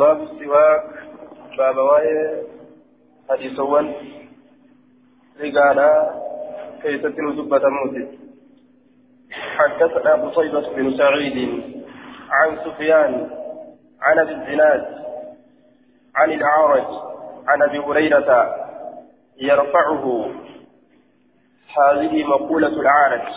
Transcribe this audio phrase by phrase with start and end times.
[0.00, 0.82] باب السواك
[1.58, 2.42] باب واي
[3.30, 3.94] حديثوان.
[5.40, 5.90] رجالا
[6.82, 8.08] كيف تنزب موت؟
[9.32, 11.36] حدثنا قصيبة بن سعيد
[12.30, 13.30] عن سفيان
[14.02, 14.84] عن أبي الزناد
[16.16, 16.86] عن الأعرج
[17.48, 18.56] عن أبي هريرة
[19.40, 20.30] يرفعه.
[21.78, 23.28] هذه مقولة الأعرج.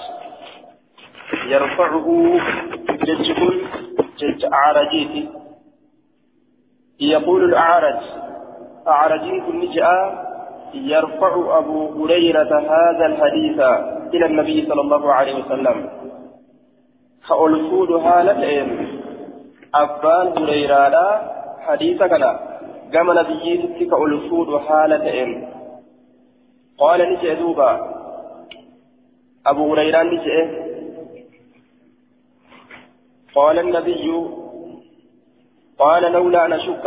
[1.45, 2.07] يرفعه
[2.89, 3.51] ججكم
[4.17, 5.42] جج أعرجيتي.
[7.09, 7.99] يقول الأعرج.
[8.87, 10.23] أعرجين كل جاء
[10.73, 13.59] يرفع أبو هريرة هذا الحديث
[14.13, 15.89] إلى النبي صلى الله عليه وسلم.
[17.29, 18.99] فألفود هالتين
[19.75, 21.21] أبان هريرة
[21.59, 22.39] حديث كلا.
[22.93, 25.47] كما نبيين كألفود هالتين
[26.77, 27.71] قال نجي دوبا.
[29.47, 30.63] أبو هريرة نجي.
[33.35, 34.42] قال النبي
[35.83, 36.85] قال لولا أن أشك.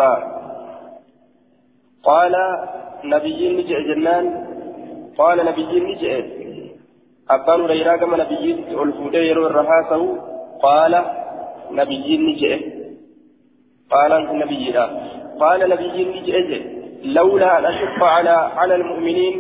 [2.05, 2.35] قال
[3.05, 4.27] نبي نجئ جنان.
[5.19, 6.15] قال نبي نجئ.
[7.31, 8.45] أبان هريرة كما نبي
[8.85, 10.03] الفودير الرهاسه
[10.63, 10.93] قال
[11.71, 12.55] نبي نجئ.
[13.91, 14.79] قال أنت نبي
[15.41, 16.39] قال نبي نجئ.
[17.05, 19.37] لولا أن أشق على على المؤمنين.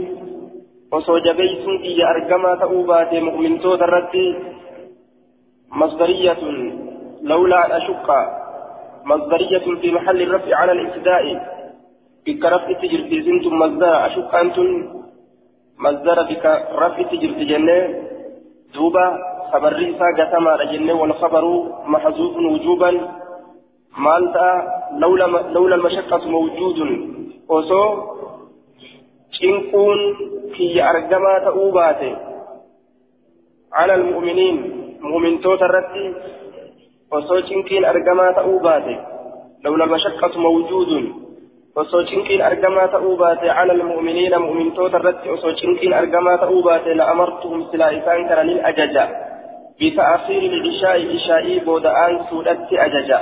[0.92, 4.36] osoo jabeeysuun kiyya argamaa ta'uu baate mu'mintoota irratti
[5.70, 6.56] masdariyatun
[7.22, 7.66] lawlaa
[9.06, 11.32] an ashukka masdariyatun fi maxalli raf'i cala alibtidaai
[12.24, 14.68] bikka raf'itti jirti isintun masdara ashukkaantun
[15.78, 17.82] masdara bikka raf'itti jirti jennee
[18.74, 19.06] duuba
[19.46, 21.44] خبري ساقة ما رجل والخبر
[21.86, 22.90] محذوف وجوبا
[23.98, 24.48] مالتا
[24.98, 26.78] لولا لولا المشقة موجود
[27.48, 27.82] وصو
[30.56, 32.10] kiyya argamaa ta'uu baate
[33.72, 34.56] على المؤمنين
[35.00, 36.14] مؤمن توترتي
[37.10, 38.60] osoo cinqiin argamaa ta'uu
[39.64, 40.90] لولا المشقة موجود
[41.76, 48.28] osoo cinqiin argamaa ta'uu على المؤمنين مؤمن توترتي osoo cinqiin argamaa ta'uu لأمرتهم سلا إسان
[48.28, 49.26] كرنين أججا
[49.80, 53.20] بتأخير العشاء عشاء بودآن سودت أججا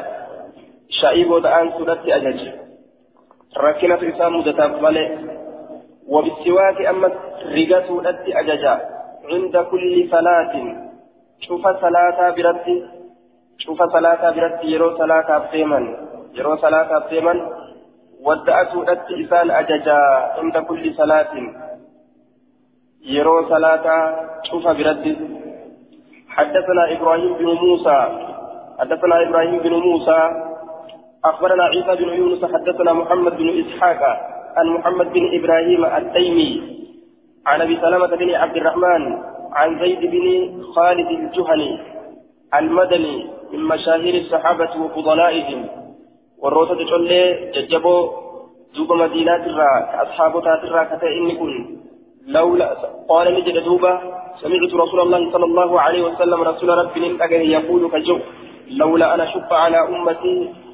[0.91, 2.53] عشاء بودآن سودت أججا
[3.59, 5.09] ركنت إسان مدتاف ملئ
[6.09, 7.09] وبالسواك أما
[7.57, 8.75] رقته التي أججا
[9.31, 10.53] عند كل صلاة
[11.41, 12.67] شوف صلاة برد
[13.59, 15.81] شوف صلاة برد يرو صلاة أبتيما
[16.35, 17.35] يرو صلاة أبتيما
[18.25, 20.01] ودأته التي إسان أججا
[20.39, 21.33] عند كل صلاة.
[23.05, 23.87] يرو صلاة
[24.51, 25.05] شوف برد
[26.29, 27.99] حدثنا إبراهيم بن موسى.
[28.79, 30.21] حدثنا إبراهيم بن موسى.
[31.25, 32.45] أخبرنا عيسى بن يونس.
[32.45, 34.03] حدثنا محمد بن إسحاق
[34.57, 36.51] عن محمد بن إبراهيم التيمي.
[37.47, 39.03] عن أبي سلمة بن عبد الرحمن.
[39.53, 40.25] عن زيد بن
[40.75, 41.73] خالد الجهني.
[42.55, 43.31] المدني.
[43.55, 45.61] من مشاهير الصحابة وفضلائهم
[46.39, 47.11] والروسة تقول
[47.55, 47.97] ججبو
[48.77, 51.53] دوب مدينة الرا أصحاب تاترا كتائن كن
[52.27, 52.69] لولا
[53.09, 53.93] قال نجد دوبا
[54.43, 57.03] سمعت رسول الله صلى الله عليه وسلم رسول ربي
[57.57, 58.19] يقول كجو
[58.71, 60.65] لولا أنا شق على أمتي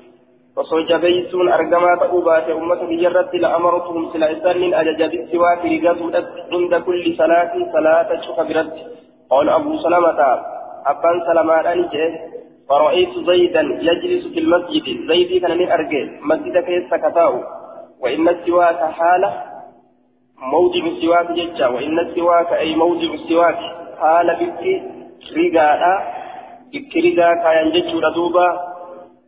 [0.61, 7.71] argamaa ta'uu baate ummata biyyarratti la'amartuhum sila isaan min ajaja bisiwaaki rigatuudhatti cinda kulli salaatin
[7.73, 8.83] salaata cufa biratti
[9.31, 10.27] qaala abuu salamata
[10.93, 12.09] abbaan salamaadhaan jee
[12.71, 14.87] فرأيت زيدا يجلس في المسجد.
[15.09, 17.35] زيدي كان من أرجع مسجد كيس كتاو.
[18.01, 19.31] وإن السواك حالة.
[20.53, 21.67] موضع السواك ججا.
[21.67, 23.59] وإن السواك أي موضع السواك
[24.01, 24.63] حالة بك.
[25.37, 25.81] رجاء
[26.73, 28.49] بك رجاء كاين ججو ردوبا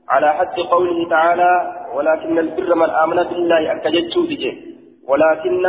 [0.08, 1.52] على حد قوله تعالى
[1.94, 4.54] ولكن البر من آمن بالله أكجت وجه
[5.08, 5.64] ولكن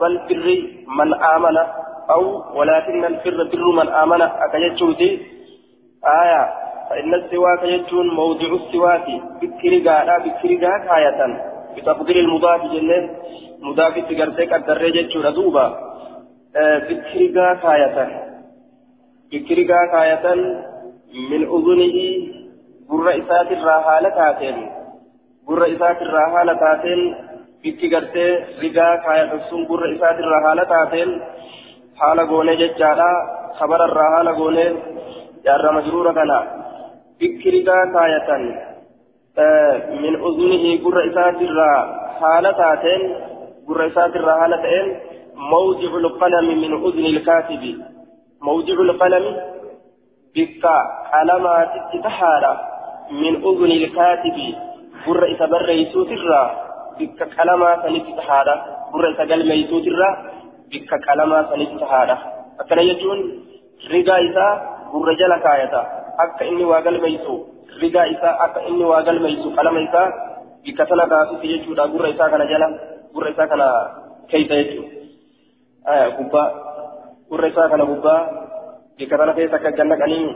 [0.00, 0.46] بل بر
[0.98, 1.56] من آمن.
[2.10, 2.22] أو
[2.58, 5.10] ولكن البر بر من آمن أكجت وجه
[6.22, 6.65] آية.
[6.90, 9.06] فإن السواك يجون موضع السواك
[9.40, 11.20] بكرقا لا بكرقا كاية
[11.76, 13.10] بتقدير المضاف جنة
[13.60, 15.66] مضاف تقرتك الدرجة ردوبا
[16.56, 17.96] آه بكرقا كاية
[19.32, 20.26] بكرقا كاية
[21.30, 21.98] من أذنه
[22.90, 24.58] gurra isaatirraa haala taateen
[25.46, 27.00] gurra isaatirraa haala taateen
[27.62, 28.30] bikki gartee
[28.62, 31.10] rigaa kaayatan gurra isaatirraa haala taateen
[32.00, 33.08] haala goonee jechaadha
[33.58, 34.68] kabararraa haala goonee
[35.46, 36.38] jaarra majruura kana
[40.02, 41.78] min uzunihi gurra isaatirraa
[42.20, 43.02] haala taateen
[43.66, 44.88] gurra isaatirraa haala ta'een
[45.36, 47.84] موضع القلم من أذن الكاتب
[48.42, 49.36] موضع القلم
[50.36, 50.64] بك
[51.12, 52.60] علامات تتحارى
[53.10, 54.54] من أذن الكاتب
[55.06, 56.42] بر إتبر يسوترا
[57.00, 58.54] بك كلمة سنت هذا
[58.92, 60.08] بر إتقل ميسوترا
[60.72, 62.18] بك كلمة سنت هذا
[62.60, 63.18] أكن يجون
[63.90, 64.46] رجا إسا
[64.92, 65.82] بر جل كايتا
[66.24, 67.34] أك إني واقل ميسو
[67.82, 70.02] رجا إسا أك إني واقل ميسو كلمة إسا
[70.64, 72.68] بكتنا كافي يجود أقول رئيسا كان جلا
[73.10, 73.62] أقول رئيسا كان
[74.28, 74.88] كيف يجود
[75.88, 76.44] آية قبا
[77.26, 78.16] أقول رئيسا كان قبا
[78.98, 80.28] بكتنا كيسا كجنة كنين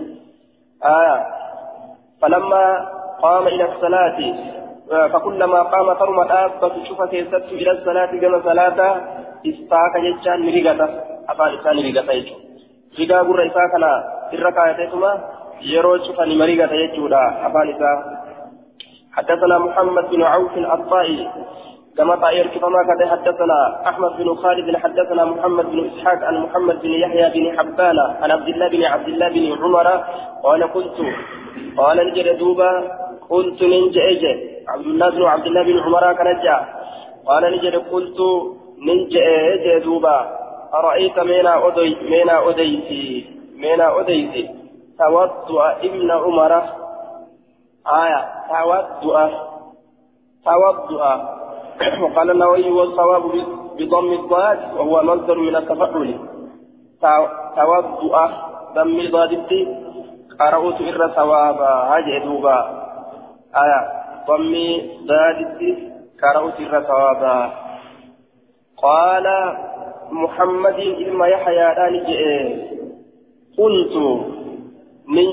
[0.85, 1.17] آية
[2.23, 2.65] فلما
[3.23, 4.19] قام إلى الصلاة
[5.13, 8.79] فكلما قام ترم الآبة شوف كيست إلى الصلاة كما صلاة
[9.47, 10.89] استاك جتان مريقة
[11.29, 12.35] أفعل إسان مريقة يجو
[12.99, 13.93] رقا قرر إساكنا
[14.35, 15.13] إرقا يتيتما
[15.63, 17.99] يرو شوف مريقة يجو أفعل إسان
[19.13, 21.29] حدثنا محمد بن عوف الطائي
[21.97, 26.91] كما طائر كما كان حدثنا احمد بن خالد حدثنا محمد بن اسحاق عن محمد بن
[26.91, 29.87] يحيى بن حبان عن عبد الله بن عبد الله بن عمر
[30.43, 30.97] قال قلت
[31.77, 32.73] قال نجد دوبا
[33.31, 34.25] قلت من جئج
[34.69, 36.61] عبد الله بن عبد الله بن عمر كان جاء
[37.27, 38.21] قال نجد قلت
[38.79, 40.41] من جئج دوبا
[40.75, 43.27] أرأيت مينا أدي مينا أديتي
[43.57, 44.60] مينا أديتي
[45.01, 46.53] توضأ ابن عمر.
[48.03, 49.31] آية توضأ
[50.45, 51.15] توضأ
[52.03, 53.23] وقال النووي والصواب
[53.79, 56.19] بضم الضاد وهو مصدر من التفعل.
[57.57, 58.31] توضأ
[58.75, 59.61] ضم ضادتي
[60.41, 62.59] قرأت إر ثوابا هاجئ دوبا.
[63.63, 63.81] آية
[64.29, 64.53] ضم
[65.07, 65.71] ضادتي
[66.23, 67.53] قرأت إر ثوابا
[68.83, 69.27] قال
[70.11, 71.75] محمد إلما يحيى
[73.59, 73.95] قلت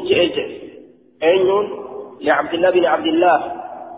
[0.07, 0.47] من جئ
[1.23, 1.49] أين
[2.21, 3.39] لعبد الله بن عبد الله.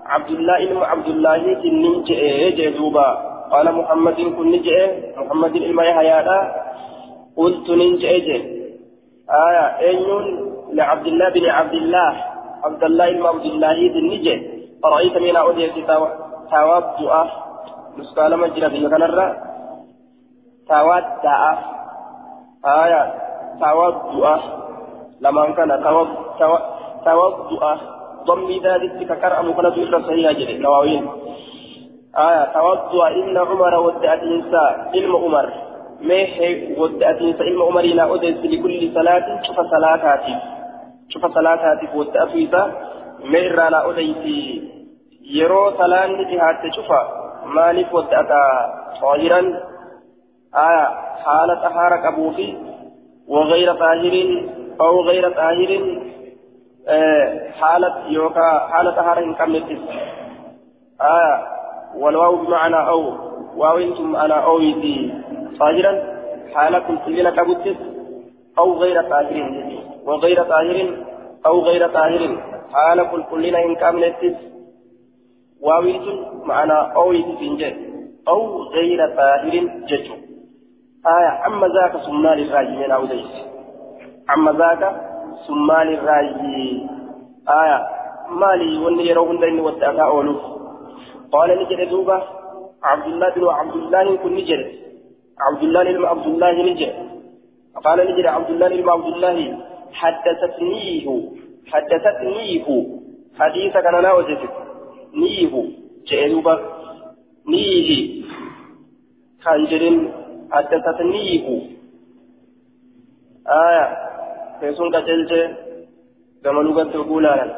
[0.06, 3.10] عبد الله إلما عبد الله كن جئ دوبا.
[3.52, 4.80] قال محمد كن جئ
[5.18, 6.20] محمد إلما يحيى
[7.38, 8.28] قلت ننجئ
[9.48, 10.08] آية أين
[10.74, 12.12] لعبد الله بن عبد الله.
[12.64, 15.76] عبد الله بن عبد الله النجي أرأيت من أودية
[16.52, 17.22] توضأ
[17.98, 19.28] نسكال مجرى في كنرة
[20.70, 21.58] توضأ
[22.66, 23.14] آية
[23.60, 24.69] توضأ
[25.22, 25.84] لما كان
[27.06, 27.78] توضأ
[28.28, 31.08] ضمي ذلك ككر أم كنت إلا صحيحة جري نواوين
[32.18, 35.50] آية توضأ إن عمر ودأت إنسان علم عمر
[36.02, 40.36] ميه ودأت إنسان علم عمرنا أودية لكل صلاة شوف صلاتاتي
[41.10, 42.72] شوف صلاتاتي ودأت إنسان
[43.32, 44.40] ميرانا أوديتي
[45.24, 47.02] يرو صلاة جهات شوفا
[47.46, 48.30] مالك ودأت
[49.02, 49.42] طاهرا
[50.56, 50.86] آية
[51.26, 52.58] حالة طهارة أبوفي
[53.28, 54.16] وغير طاهر
[54.82, 56.00] أو غير طاهر
[57.60, 59.80] حالة يوكا حالة طهارة كملت
[61.02, 61.48] آية
[61.96, 63.14] والواو بمعنى أو
[63.56, 65.14] واو أنتم أنا أويتي.
[65.60, 65.94] طاهرا
[66.54, 67.78] حالة كلنا كبتت
[68.58, 69.64] أو غير طاهر.
[70.06, 70.98] وغير طاهر
[71.46, 72.38] أو غير طاهر.
[72.74, 74.38] حالة كلنا إن كملت
[75.62, 77.76] واو أنتم معنى أويتي سنجد
[78.28, 79.56] أو غير طاهر
[79.90, 80.14] ججو
[81.18, 82.92] آية أما ذاك سمان الراجي من
[84.30, 85.02] أوديس أما ذاك
[85.48, 86.88] سمان الراجي
[87.50, 87.88] آية
[88.30, 90.36] مالي وني يرون دين ودعك أولو
[91.32, 92.24] قال نجد دوبة
[92.84, 94.72] عبد الله بن عبد الله كن نجد
[95.40, 96.94] عبد الله بن عبد الله نجد
[97.84, 99.58] قال نجد عبد الله بن عبد الله
[99.94, 101.30] حدثتنيه
[101.68, 102.88] حدثتنيه
[103.40, 104.50] حديثك أنا لا وجدت
[105.14, 105.64] نيه
[106.08, 106.44] جئ
[107.48, 108.24] نيه
[109.46, 110.12] كان جرين
[110.52, 111.62] حدثتنيه
[113.48, 114.09] آية
[114.60, 115.34] فيسون كجلج
[116.44, 117.58] كما لغة الأولى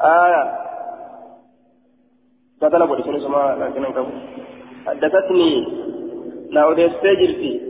[0.00, 0.42] آية
[2.60, 4.06] كتلا بودي سنة سما لكن أنكم
[4.86, 5.66] حدثتني
[6.50, 7.60] لا أودي استجرتي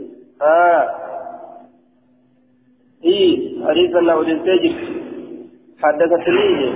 [0.41, 0.89] آية
[3.03, 3.19] هي
[3.67, 4.95] حديثا لا أودي استجرتي
[5.83, 6.73] حدثتني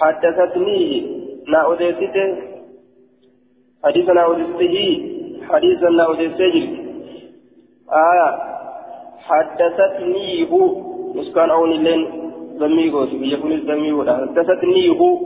[0.00, 0.80] حدثتني
[1.46, 1.94] لا أودي
[3.84, 4.44] حديثا لا أودي
[5.48, 6.78] حديثا لا أدسجل
[7.92, 8.47] آية
[9.28, 10.62] حدثتني هو
[11.14, 12.02] مسكان أون اللين
[12.60, 14.16] ذمي قوس يكون الذمي ولا.
[14.16, 15.18] حدثتني هو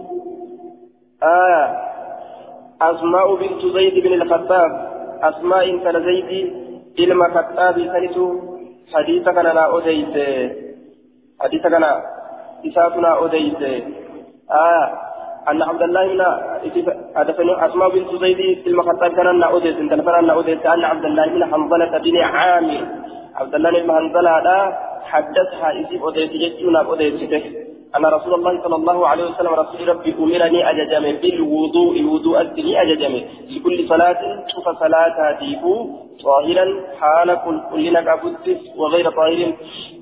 [1.22, 1.64] آية
[2.82, 4.70] أسماء بنت زيد بن الخطاب.
[5.22, 6.52] أسماء انت زيد
[6.98, 8.26] إلما خطاب سنتو
[8.94, 10.16] حديثك أنا لا أديت
[11.40, 12.02] حديثك أنا
[12.66, 13.62] إساتنا أديت
[14.50, 15.11] آية
[15.50, 16.22] أن عبد الله بن
[17.16, 21.26] حدثني أسماء بنت زيد المخطب كان أن أوديس أنت نفر أن أوديس أن عبد الله
[21.26, 22.86] بن حنظلة بن عامر.
[23.34, 27.32] عبد الله بن حنظلة لا حدثها إذ أوديس جتنا أوديس
[27.96, 33.14] أن رسول الله صلى الله عليه وسلم رسول ربي أمرني أججم بالوضوء وضوء الدنيا أججم
[33.50, 34.20] لكل صلاة
[34.52, 35.74] شوف صلاة ديبو
[36.24, 36.66] طاهرا
[37.00, 39.52] حال كل كلنا كبتس وغير طاهر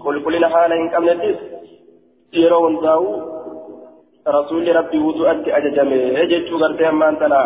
[0.02, 1.38] كل كلنا حال إن كملتس.
[2.32, 3.04] يرون داو
[4.28, 7.40] رسول ربي وضوءت أججمه يجتشو غرتي أما أنتنا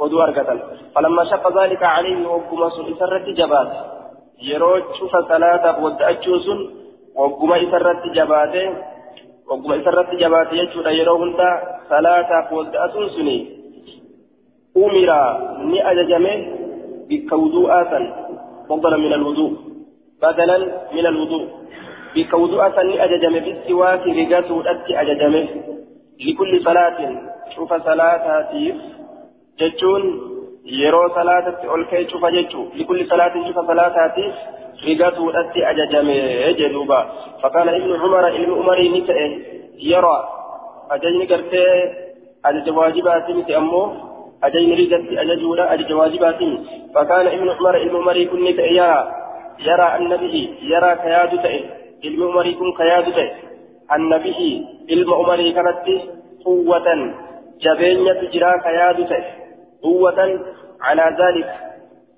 [0.00, 0.54] وضوء أركتا
[0.94, 3.70] فلما شق ذلك عليه وقم إسرت جبات.
[4.42, 6.58] يروج شوف صلاة ودأتشو سن.
[7.16, 8.66] وقم إسرت جباته
[9.48, 11.50] وقم إسرت جباته يجتشو يرو هندا
[11.90, 13.36] صلاة ودأتون سني.
[14.76, 15.10] أمر
[15.70, 16.36] ني أججمه
[17.08, 17.92] بكوضوءة
[18.68, 19.52] فضلا من الوضوء.
[20.22, 20.58] بدلا
[20.92, 21.46] من الوضوء.
[22.14, 25.46] بكوضوءة ني أججمه بالسواك رقاته أتي أججمه
[26.26, 26.98] لكل صلاة
[27.54, 28.76] شوف صلاة تيف
[29.60, 30.02] جتون
[30.64, 34.34] يرو صلاة أولكي شوف جتو لكل صلاة شوف صلاة تيف
[34.88, 37.00] رقاته أتي أججمه جدوبا.
[37.42, 39.32] فكان ابن عمر ابن عمر نتئه
[39.78, 40.18] يرى.
[40.90, 41.64] أججني قرتي
[42.44, 43.84] أجج واجبات نتئ أمه
[44.44, 46.40] أجين ريدت أججولا أجج واجبات
[46.94, 49.14] فكان ابن عمر ابن عمر كن يرى
[49.68, 51.56] يرى النبي يرى كياد تئ.
[52.04, 53.06] ابن عمر كن كياد
[53.90, 55.86] تئ النبي ابن عمر كانت
[56.44, 57.14] قوة
[57.60, 59.24] جبينة جرا كياد تئ
[59.82, 60.20] قوة
[60.80, 61.50] على ذلك.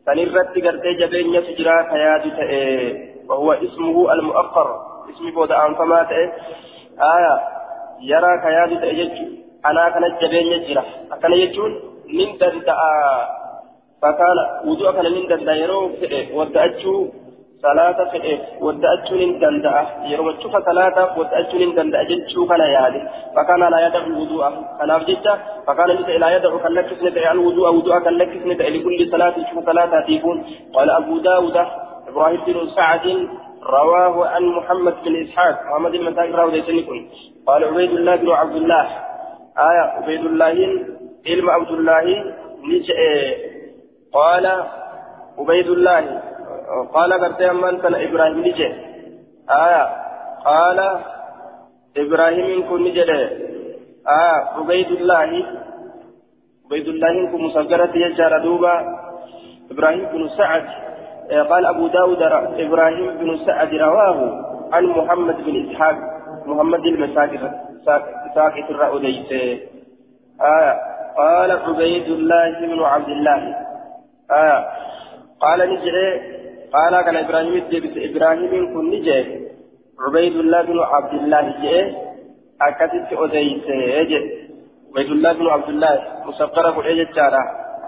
[0.07, 2.52] سنرت قرتي جبينة جرا كياد تئ
[3.29, 4.69] وهو اسمه المؤخر.
[5.11, 6.31] اسم بود أنفما تئ
[7.14, 7.35] آية
[8.00, 9.12] يرى كياد تئ
[9.67, 10.85] أنا كانت جبينة جرا.
[11.12, 11.73] أكن يجون
[12.09, 12.76] من دندأ
[14.02, 15.91] فكان وضوء كان من دندأ يرو
[16.35, 17.22] ودأتشو
[17.62, 19.75] صلاة فئه ودأتشو من دندأ
[20.11, 23.00] يرو تشوف صلاة ودأتشو من دندأ جتشو كان يالي
[23.37, 24.42] فكان لا يدع الوضوء
[24.78, 25.35] كان أفجتا
[25.66, 25.88] فكان
[26.23, 30.38] لا يدع كان لكس ندع الوضوء وضوء كان لكس ندع لكل صلاة تشوف صلاة تيكون
[30.75, 31.57] قال أبو داود
[32.09, 33.07] إبراهيم بن سعد
[33.76, 36.88] رواه عن محمد بن إسحاق محمد بن إسحاق رواه ذلك
[37.47, 38.85] قال عبيد الله بن عبد الله
[39.59, 40.57] آية عبيد الله
[41.26, 42.07] علم عبد الله
[44.12, 44.47] قال
[45.38, 46.23] عبيد الله
[46.95, 48.71] قال قرتي من كان إبراهيم نجأ
[49.50, 49.85] آية.
[50.45, 50.78] قال
[51.97, 53.04] إبراهيم كن نجأ
[54.21, 54.38] آية.
[54.57, 55.31] عبيد الله
[56.64, 58.75] عبيد الله كن مصغرة يجار دوبا.
[59.71, 60.66] إبراهيم بن سعد.
[61.50, 62.23] قال أبو داود
[62.66, 64.19] إبراهيم بن سعد رواه
[64.73, 65.97] عن محمد بن إسحاق.
[66.47, 67.50] محمد المساكر
[68.35, 69.33] ساكت الرأوديس
[70.40, 70.75] آية.
[71.16, 73.57] قال عبيد الله بن عبد الله
[74.31, 74.59] آية.
[75.40, 76.41] قال نجري
[76.73, 79.21] قال كان إبراهيم الدبس إبراهيم كن نجي.
[80.07, 81.97] عبيد الله بن عبد الله جي.
[82.62, 83.67] أكتت أوديس
[84.91, 85.95] عبيد الله بن عبد الله
[86.26, 87.07] مسقرة قل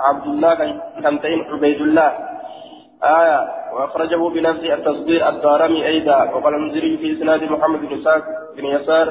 [0.06, 0.54] عبد الله
[1.02, 1.18] كان
[1.52, 2.10] عبيد الله.
[3.04, 3.40] آية.
[3.74, 6.18] وأخرجه بنفس التصدير الدارمي أيضا.
[6.32, 8.24] وقال المنذري في إسناد محمد بن ساق
[8.56, 9.06] بن يسار.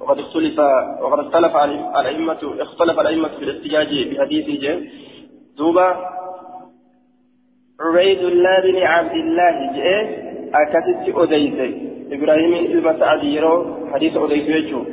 [0.00, 0.58] وقد اختلف
[1.00, 1.56] وقد اختلف
[2.00, 4.64] الأئمة اختلف الأئمة في الاحتجاج بحديثه.
[5.58, 5.88] دوبا
[7.80, 10.04] عبيد الله بن عبد الله جاء
[10.54, 11.58] أكتت أديس
[12.12, 13.54] إبراهيم المسعد يرو
[13.92, 14.84] حديث أديس يجو.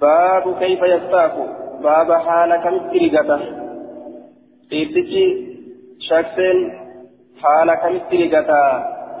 [0.00, 1.34] باب كيف يستاك
[1.82, 3.40] باب حال كم تريقته
[4.72, 5.26] إبتكي
[6.08, 6.56] شخصين
[7.42, 8.62] حال كم تريقته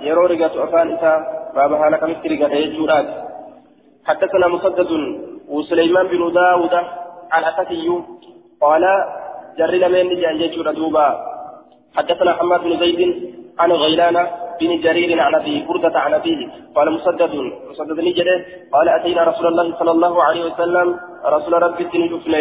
[0.00, 1.12] يرو رقته أفان إسا
[1.54, 3.06] باب حال كم تريقته يجورات
[4.04, 4.90] حدثنا مسدد
[5.48, 6.74] وسليمان بن داود
[7.32, 7.88] عن أتكي
[8.60, 8.84] قال
[9.58, 11.33] جرد من جان يجور دوبا
[11.96, 13.00] حدثنا حماد بن زيد
[13.58, 14.26] عن غيلان
[14.60, 17.34] بن جرير عن أبي بردة عن أبيه قال مسدد
[17.70, 22.38] مسدد نجده قال أتينا رسول الله صلى الله عليه وسلم رسول ربي تنجفنا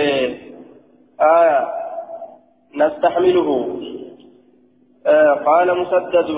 [1.22, 1.67] آية
[2.75, 3.79] نستحمله.
[5.07, 6.29] آه قال مسدد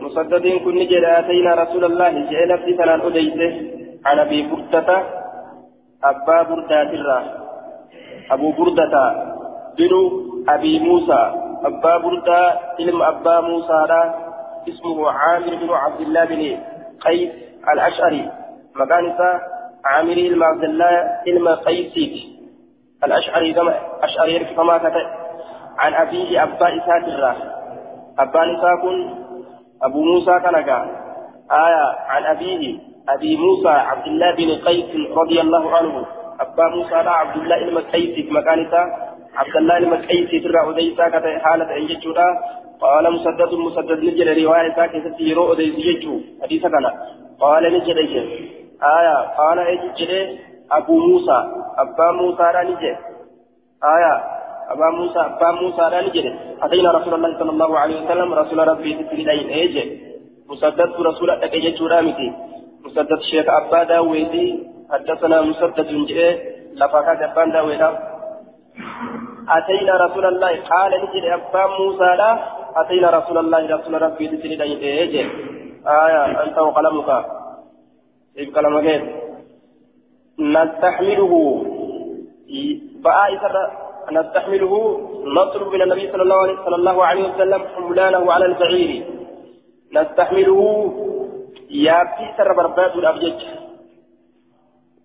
[0.00, 3.52] مسدد كن نجد أتينا رسول الله جعل في ثلاث أديته
[4.06, 4.88] عن أبي بردة
[6.04, 6.40] أبا
[6.94, 7.20] الرا
[8.30, 8.94] أبو بردة
[9.78, 9.92] بن
[10.48, 11.49] أبي موسى.
[11.64, 13.86] أبا بردة علم أبا موسى
[14.68, 16.58] اسمه عامر بن عبد الله بن
[17.00, 17.30] قيس
[17.72, 18.30] الأشعري
[18.74, 19.40] مكانسة
[19.84, 22.14] عامر بن عبد الله علم قيسيك
[23.04, 24.80] الأشعري كما أشعري كما
[25.78, 27.36] عن أبيه أبا إسحاق الرا
[28.18, 29.14] أبا نساكن
[29.82, 30.78] أبو موسى كنكا
[31.52, 36.06] آية عن أبيه أبي موسى عبد الله بن قيس رضي الله عنه
[36.40, 41.82] أبا موسى عبد الله علم قيسيك مكانسة عبد الله المكيسي ترى أديسا كتا حالة أن
[41.82, 42.28] يجودا
[42.80, 46.86] قال مسدد مسدد نجل رواية ساكي يرو أديس يجو حديثا كان.
[47.40, 47.98] قال نجل
[48.98, 49.16] آية.
[49.38, 50.38] قال نجل
[50.72, 51.38] أبو موسى.
[51.78, 52.96] أبا موسى را نجل
[53.94, 54.14] آية.
[54.72, 56.26] أبا موسى أبا موسى را نجل
[56.62, 58.34] أتينا رسول الله صلى الله عليه وسلم.
[58.34, 59.84] رسول ربي تسلين أيجي
[60.50, 62.32] مسدد رسول أدك يجو رامتي
[62.84, 64.46] مسدد شيخ أبا داويدي
[64.92, 66.28] حدثنا مسدد جئ
[66.74, 68.09] لفاكات أبان داويدا.
[69.48, 70.52] أتينا رسول الله.
[70.70, 72.30] قال نجد أبا موسى لا.
[72.76, 73.76] أتينا رسول الله.
[73.76, 75.22] رسول ربي تسلي إيجي.
[75.86, 76.42] آية.
[76.42, 77.26] أنت وقلمك.
[78.38, 78.88] إذ كلمك
[80.38, 81.32] نستحمله.
[83.04, 83.44] بآية
[84.12, 84.72] نستحمله.
[85.24, 88.90] نطلب من النبي صلى الله عليه صلى الله عليه وسلم حملانه على البعير.
[89.94, 90.60] نستحمله.
[91.70, 93.40] يا في سر برباد الأبجج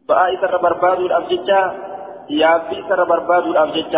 [0.10, 1.52] بآية سر برباد الأبجج
[2.30, 3.96] يا في سر برباد الأبجج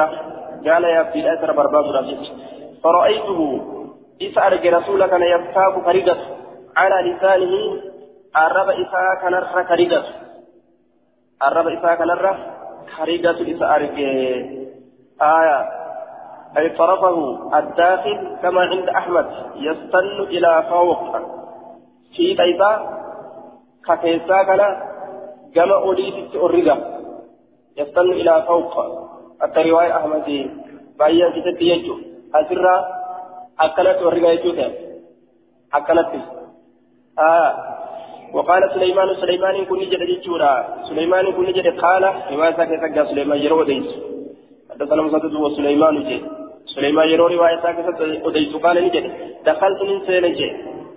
[0.67, 2.27] قال يا في الأثر برباد رجل
[2.83, 3.61] فرأيته
[4.37, 6.17] أرجى رسولك أن يفتاك فريقة
[6.77, 7.81] على لسانه
[8.37, 10.03] الرب إساء كان فريقة
[11.47, 12.09] الرب إساء كان
[12.97, 14.35] فريقة إذا أرجى
[15.21, 15.69] آية
[16.57, 21.17] أي طرفه الداخل كما عند أحمد يستن إلى فوق
[22.15, 22.79] في طيبة
[23.87, 24.77] ككيسا كان
[25.55, 26.96] كما أوليت أرقى
[27.77, 28.73] يستن إلى فوق.
[29.41, 30.49] حتى رواية أحمد
[30.99, 31.95] بايا كتبت يجو
[32.35, 32.75] أسرى
[33.59, 34.51] أكلت أرقى يجو
[35.73, 36.11] أكلت
[37.19, 37.53] آه.
[38.33, 40.53] وقال سليمان سليمان كن نجد جيتشورا
[40.89, 42.03] سليمان كن نجد قال.
[42.31, 43.89] رواية كتبت سليمان يرو ديس
[44.71, 46.17] حدثنا مسدد وسليمان جي.
[46.75, 49.05] سليمان يرو رواية كتبت وديس قال نجد.
[49.45, 50.49] دخلت من سينجي.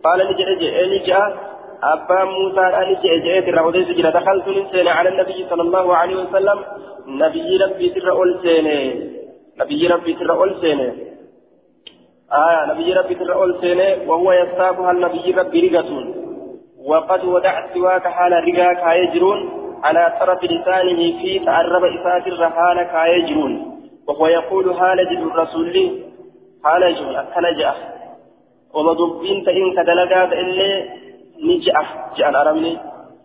[0.04, 0.68] قال نجد جي.
[0.84, 1.49] أني جاء
[1.82, 6.58] أبا موسى جاء ترى وديس جي دخلت سينة على النبي صلى الله عليه وسلم
[7.06, 8.78] نبي ربي ترى أول سينة
[9.60, 10.94] نبي ربي ترى أول سينة
[12.32, 16.14] آه نبي ربي ترى أول سينة وهو يستاقها النبي ربي رقة
[16.86, 24.26] وقد ودعت سواك حال رقاك هايجرون على طرف لسانه في تعرب إسات الرحال كايجرون وهو
[24.26, 26.02] يقول هالج الرسول
[26.66, 27.74] هالج أكنجأ
[28.74, 30.32] ومدبين تئن كدلقات
[31.40, 31.72] إلي نجأ
[32.16, 32.78] جاء الأرمني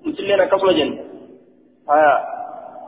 [0.05, 0.97] مثلنا كصم جن
[1.89, 2.17] آه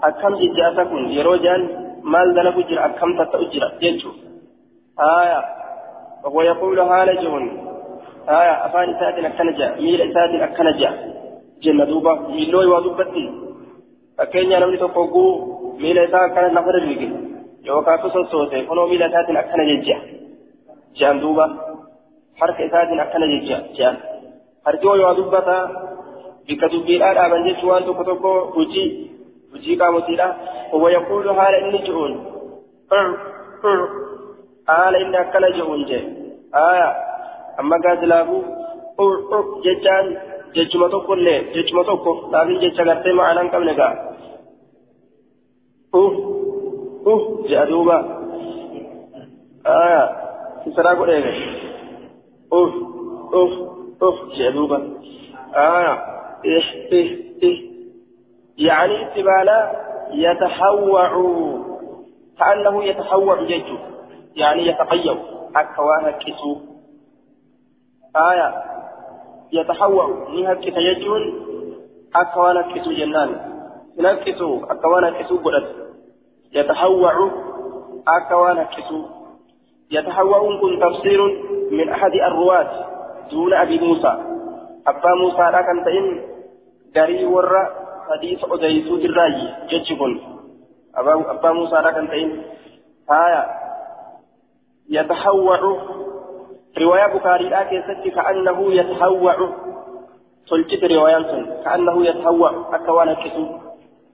[0.04, 1.62] أكم جاء تكون يروجان
[2.04, 4.12] مال دلق جرى أكم تتأجر جنشو
[5.00, 5.44] آه
[6.24, 7.26] وهو يقول هالج
[8.30, 10.92] آه أفان إسات أكنجأ ميل إسات أكنجأ
[11.64, 13.48] جنة دوبا ميلوي ودوبتي
[14.18, 15.32] fakkeenya namni tokko oguu
[15.78, 17.08] miila isaa akkana lafa dirrige
[17.64, 20.00] yookaan akka sossoote kunoo miila isaatiin akkana jejjea
[20.98, 21.46] jean duuba
[22.40, 23.02] harka isaatiin
[24.66, 25.58] akkana harki yoo dubbata
[26.48, 28.90] bikka dubbiidhaa dhaaban jechuun waan tokko tokko hojii
[29.54, 30.30] hojii qaamotiidha
[30.74, 32.14] وهو يقول حال إني جئون
[34.68, 36.02] حال إني أكل جئون جئ
[36.56, 36.96] آية
[37.60, 38.42] أما قاعد لابو
[39.64, 40.18] ججان
[40.56, 43.98] ججما توكو اللي ججما توكو لكن ججا قرتي معنا قبل قال
[45.96, 46.14] أوه
[47.08, 47.98] أوه جاء دوبا
[49.66, 50.04] آية
[50.76, 51.10] سرا قول
[54.02, 54.98] إيه أوه أوه أوه جاء دوبا
[55.56, 56.06] آية
[56.46, 57.68] إيه إيه
[58.58, 61.12] يعني اتبالا يتحوع
[62.40, 63.78] كأنه يتحوع جيجو
[64.36, 65.18] يعني يتقيأ.
[65.56, 66.58] أكواها كسو.
[68.16, 68.64] آية
[69.54, 70.28] يتحوع.
[70.30, 71.48] نهك تيجون
[72.16, 73.30] أكوانا كسو جنان.
[74.00, 75.76] نكسو أكوانا كسو قدت
[76.54, 77.32] يتحوع.
[78.08, 79.06] أكوانا كسو.
[79.92, 80.60] يتحوع.
[80.62, 81.22] كن تفسير
[81.72, 82.97] من أحد الرواة.
[83.32, 84.14] دون أبي موسى.
[84.88, 86.22] أبا موسى لا كان تئن
[86.96, 87.64] قري ورّا
[88.10, 89.54] حديث أديسو الرأي.
[89.70, 90.20] جتشكن
[90.96, 92.42] أبا, موسى لا كان تئن
[93.12, 93.46] آية.
[94.90, 95.60] يتحوع.
[96.78, 99.50] رواية بخاري لا كيست كأنه يتحوع.
[100.50, 102.52] تلجت رواية كأنه يتحوع.
[102.76, 103.46] أكوانا كسو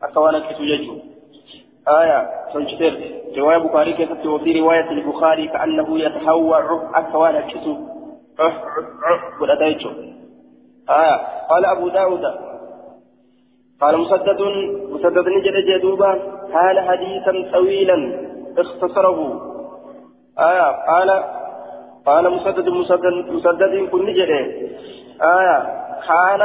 [0.04, 0.94] أكوانا كتو يجو
[1.88, 2.30] آية.
[2.54, 2.94] سنجتر
[3.38, 7.78] رواية بخاري كتبت وفي رواية البخاري كأنه يتهوع أكوانا كتو
[11.50, 12.26] قال أبو داود
[13.82, 14.42] قال مسدد
[14.90, 16.12] مسدد نجد جدوبا
[16.54, 17.98] قال حديثا طويلا
[18.58, 19.42] اختصره
[20.40, 21.24] آية قال
[22.06, 24.30] قال مسدد مسدد مسدد كن نجد
[25.22, 26.42] آية كان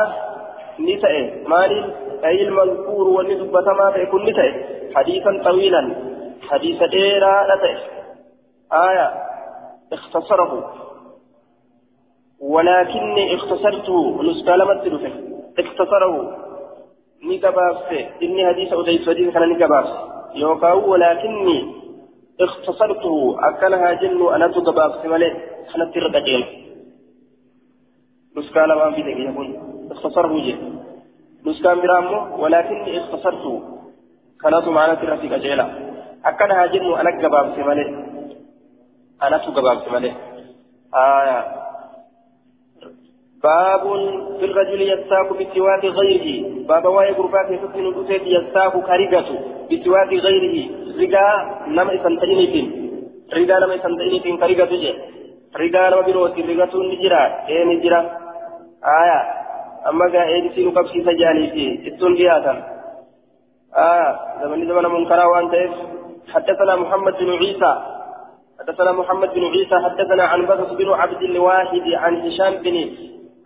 [0.81, 1.15] نسأ
[1.49, 4.53] مال أي المذكور والنسبة ما تكون نتئ
[4.95, 5.95] حديثا طويلا
[6.51, 7.77] حديث ديرا نتئ
[8.73, 9.13] آية
[9.93, 10.73] اختصره
[12.41, 15.11] ولكني اختصرته نسبة لما تدفع
[15.59, 16.15] اختصره.
[17.23, 17.77] نكباس
[18.23, 19.89] إني حديث أديس حديث كان نكباس
[20.35, 21.75] يوكاو ولكني
[22.41, 23.37] اختصرته.
[23.49, 25.33] أكلها جن أنا تكباس ملئ
[25.77, 26.45] أنا ترقى
[28.37, 29.57] نسبة لما في ذلك يقول
[29.91, 30.79] اختصره جن.
[31.47, 33.63] نسكان برامو ولكني اختصرت
[34.43, 35.67] كانت معنا ترافيك جيلا
[36.25, 37.87] أكن هاجن أنا قباب سمالي
[39.23, 40.13] أنا قباب سمالي
[40.95, 41.68] آية
[43.43, 43.83] باب
[44.39, 46.67] في الرجل يستاك بسواك غيره.
[46.69, 49.39] باب واي غرفات يسكن الأسيد يستاك كاريغته
[49.71, 50.57] بسواك غيره.
[51.01, 51.27] رقا
[51.69, 52.67] نما سنتينيتين
[53.33, 54.93] رقا نما سنتينيتين كاريغته جي
[55.61, 57.23] رقا نما بروتي رقا نجرا.
[57.49, 58.01] إيه نجرا.
[59.01, 59.21] آية.
[59.89, 62.55] أما قا إيدسي نقبسي سجاني في ستون دياتا
[63.77, 64.11] آه
[64.43, 65.55] زمن زمن منكرا وأنت
[66.35, 67.73] حدثنا محمد بن عيسى.
[68.61, 72.77] حدثنا محمد بن عيسى حدثنا عن بطس بن عبد الواحد عن هشام بن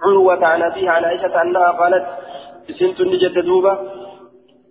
[0.02, 2.04] عروة عن أبيه عن عائشة أنها قالت
[2.78, 3.78] سنت نجد دوبة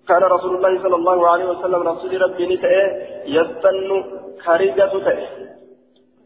[0.08, 2.88] كان رسول الله صلى الله عليه وسلم رسول ربي نتأه
[3.26, 4.04] يستن
[4.46, 5.28] كاريجة تأي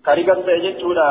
[0.06, 1.10] كاريجة تأي جتشودا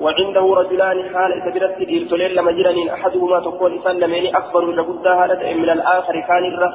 [0.00, 5.70] وعنده رجلان حال إتبرت إرسلين لما جرنين أحدهما تقول إسان لمن أكبر قدها هذا من
[5.70, 6.70] الآخر كان الره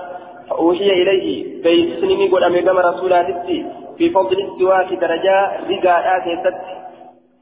[0.50, 3.28] فأوحي إليه بيسنني قد أمي رسولات
[3.98, 5.38] في فضل السواك درجة
[5.72, 6.56] رقاءات يسد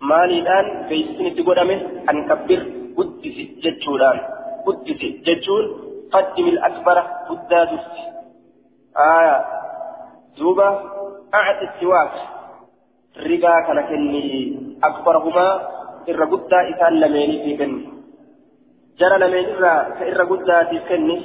[0.01, 1.75] مالي الآن بيسنني قد أمي
[2.09, 4.18] أن كبر قدس جتشودان
[4.66, 5.64] قدس جتشون
[6.12, 7.86] قدم الأكبر قدادس
[8.96, 9.44] آية
[10.38, 10.68] دوبة
[11.34, 12.14] أعد السواك
[13.26, 14.26] رقا كان كني
[14.84, 15.46] أكبرهما
[16.08, 17.88] إر قدا إسان لميني في كني
[18.98, 19.64] جرى لمين إر
[19.98, 21.16] كإر قدا في كني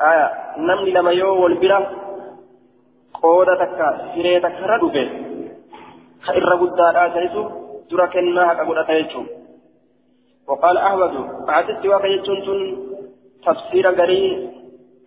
[0.00, 1.78] آية نمني لما يو والبرا
[3.22, 5.04] قودة تكا سيري تكا ردوبة
[6.26, 7.42] كإر قدا آسنسو
[7.90, 9.22] درا كنها كقودة تيجو
[10.53, 11.11] وقال أحمد
[11.47, 12.77] بعد السواك يجون
[13.45, 14.49] تفسير غري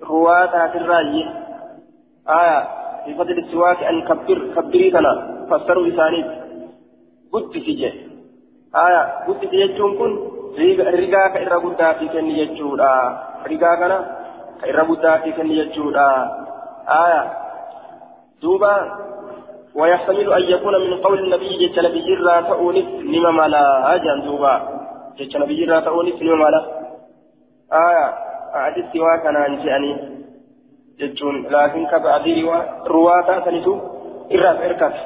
[0.02, 1.16] رواة الرأي.
[2.28, 2.58] آية
[3.04, 5.12] في فضل السواك أن كبر كبري كنا
[5.50, 6.26] فسروا لسانيت
[7.32, 7.92] قد سجى
[8.86, 10.12] آية قد سجى يجون كن
[10.58, 12.80] رقا كإر قدا في كن يجون
[13.50, 13.98] رقا كنا
[14.62, 15.96] كإر قدا في كن يجون
[17.04, 17.22] آية
[18.42, 18.76] دوبا
[19.74, 24.85] ويحتمل أن يكون من قول النبي جل بجرة تؤنس لما ملا أجل دوبا.
[25.18, 26.60] Jecha nabiyyi irraa ta'uunis ni mala
[27.70, 28.06] aya
[28.68, 29.96] aditti waa kanaan je'anii
[30.98, 32.48] jechuun laakiin kaba adii
[32.94, 33.76] ruwaa taasanitu
[34.30, 35.00] irraaf erkate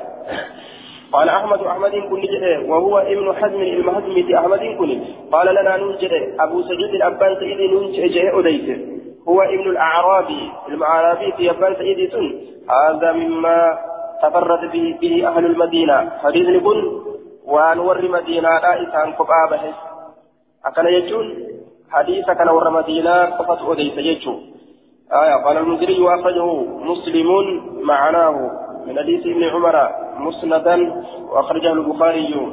[1.11, 2.23] قال أحمد أحمد كن
[2.71, 4.91] وهو ابن حزم المحزم في أحمد كن
[5.33, 8.69] قال لنا ننجد أبو سعيد الأبان سعيد ننجد أديت
[9.29, 12.27] هو ابن الأعرابي المعرابي في أبان سعيد سن
[12.71, 13.79] هذا مما
[14.23, 17.03] تفرد به, به أهل المدينة حديث نقول
[17.45, 19.63] وأنور مدينة لا إسان قبابه
[20.67, 21.27] أكن يجون
[21.91, 24.51] حديث كان ور مدينة قفت أديس يجون
[25.13, 27.29] آية قال المنذري وأخرجه مسلم
[27.83, 28.51] معناه
[28.87, 32.53] من حديث ابن عمر مسندا وأخرجه البخاري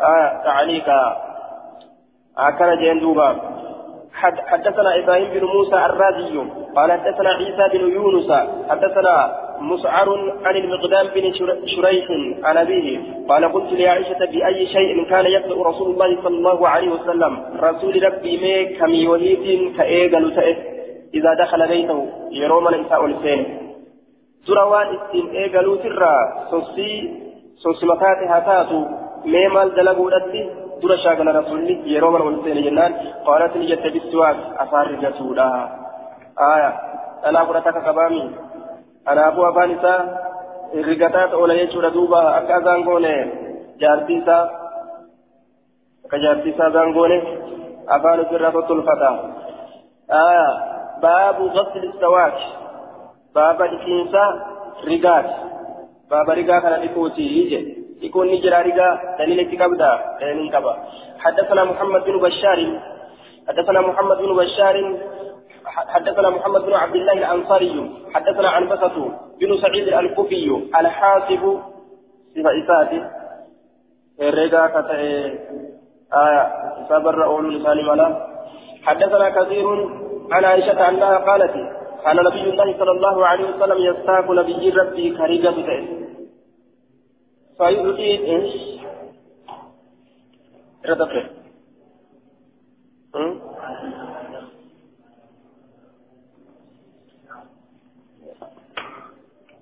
[0.00, 1.16] آية تعليقا
[2.38, 3.36] أكن جندوبا
[4.12, 6.38] حد حدثنا إبراهيم بن موسى الرازي
[6.76, 8.32] قال حدثنا عيسى بن يونس
[8.70, 10.08] حدثنا مسعر
[10.44, 11.32] عن المقدام بن
[11.66, 12.06] شريح
[12.42, 13.00] عن أبيه.
[13.28, 18.36] قال قلت لعائشة بأي شيء كان يقرأ رسول الله صلى الله عليه وسلم؟ رسول ربي
[18.38, 20.56] مي كمي وهيت كأيغل تأه.
[21.14, 23.58] إذا دخل بيته يروم الإنساء الفين
[24.46, 26.14] سروان استين إيغلو سرا
[26.50, 26.90] سوسي
[27.56, 28.84] سوسي مكاتها تاتو
[29.24, 30.48] مي مال دلقوا لدي
[30.80, 32.92] dura shaagala rasuulli yeroo mana wal seene jennaan
[33.26, 35.46] qaalat ni jette bistuwaak afaan rigatuudha
[36.50, 36.70] aya
[39.08, 40.00] kanaafuu afaan isaa
[40.88, 43.14] rigataa ta'oola jechuudha duuba akka azaan goone
[43.82, 44.42] jaartii isaa
[46.04, 47.18] akka jaartii isaa azaan goone
[47.96, 49.10] afaan ofirraa tottolfata
[51.02, 52.36] baabu gasli istawaak
[53.34, 54.22] baaba dhiqiinsa
[54.90, 55.34] rigaati
[56.10, 57.74] baaba rigaa kana dhiquutii jedhe
[58.06, 60.74] يكون نجرى رجاء دليل كبدا دليل كبا
[61.24, 62.60] حدثنا محمد بن بشار
[63.48, 64.76] حدثنا محمد بن بشار
[65.68, 68.92] حدثنا محمد بن عبد الله الأنصاري حدثنا عن بسط
[69.40, 71.60] بن سعيد الكوفي الحاسب
[72.34, 73.00] صفة إساتي
[74.20, 75.00] الرجاء كتئ
[76.14, 76.42] آية
[76.88, 78.08] صبر أول لسان ملا.
[78.82, 79.66] حدثنا كثير
[80.32, 81.54] عن عائشة أنها قالت
[82.04, 85.54] كان نبي الله صلى الله عليه وسلم يستاق نبي ربي كريجة
[87.58, 88.78] فيؤتي إيش؟
[90.86, 91.24] ردفه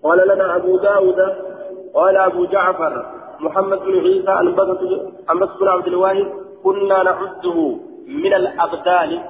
[0.06, 1.20] قال لنا أبو داود
[1.94, 3.06] قال أبو جعفر
[3.40, 4.32] محمد بن عيسى
[5.30, 6.26] أنبسط بن عبد الواحد
[6.64, 9.20] كنا نعده من الأبدال.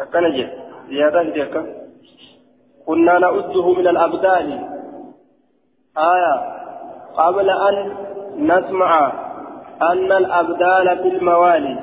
[0.00, 0.50] أكنجد
[0.88, 1.54] زيادة ذيك
[2.86, 4.48] كنا نعده من الأبدال.
[5.98, 6.34] آية
[7.16, 7.76] قبل أن
[8.38, 9.12] نسمع
[9.82, 11.78] أن الأبدال في الموالي.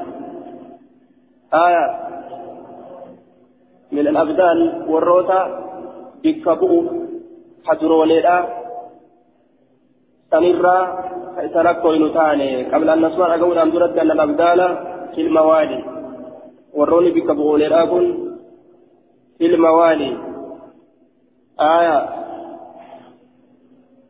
[1.53, 1.85] آية
[3.91, 5.41] من الأبدال والروتا
[6.23, 7.02] بكبؤ.
[7.65, 8.37] حجروليدا
[10.31, 10.77] سنرى
[11.53, 14.59] سنكو إنتاني قبل أن نسمع أقول أن درد أن الأبدال
[15.15, 15.83] في الموالي
[16.73, 17.85] والروني بكبؤ ليدا
[19.37, 20.11] في الموالي
[21.59, 21.97] آية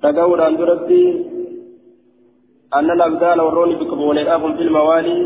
[0.01, 1.03] تقول duratti
[2.73, 5.17] أن الأبدال والرون بقبولهم في الموالي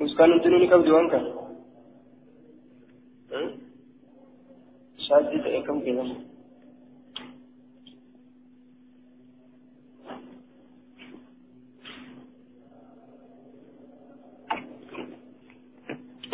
[0.00, 1.14] مسكان تنوني كم جوانك
[5.08, 6.02] شادي تأكم كذا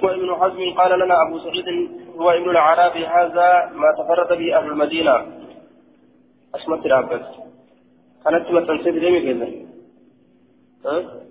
[0.04, 1.68] هو ابن حزم قال لنا أبو سعيد
[2.16, 5.14] هو ابن العرابي هذا ما تفرد به أهل المدينة
[6.54, 7.26] أسمت رابس
[8.24, 9.48] كانت مثلا سيد ريمي كذا
[10.84, 11.22] ها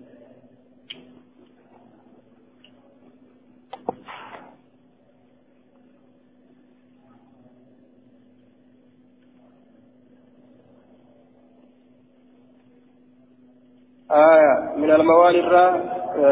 [14.11, 15.71] آية من الموالي الرا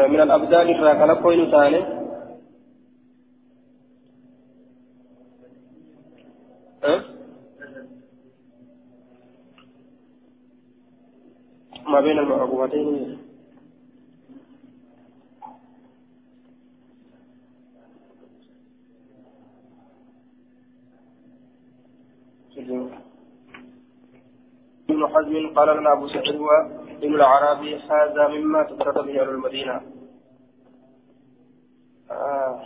[0.08, 1.84] من الأبدال الرا كان كوين ثاني
[6.84, 7.04] أه؟
[11.88, 13.18] ما بين المعقوبتين
[24.90, 26.40] ابن حزم قال لنا أبو سعيد
[27.04, 29.80] ابن العربي هذا مما تفرد به أهل المدينة.
[32.10, 32.60] آه.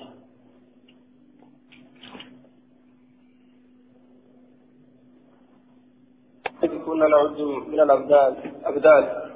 [6.86, 9.32] كنا نعد من الأبدال أبدال.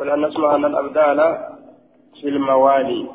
[0.00, 1.18] ولأن نسمع أن الأبدال
[2.20, 3.10] في الموالي.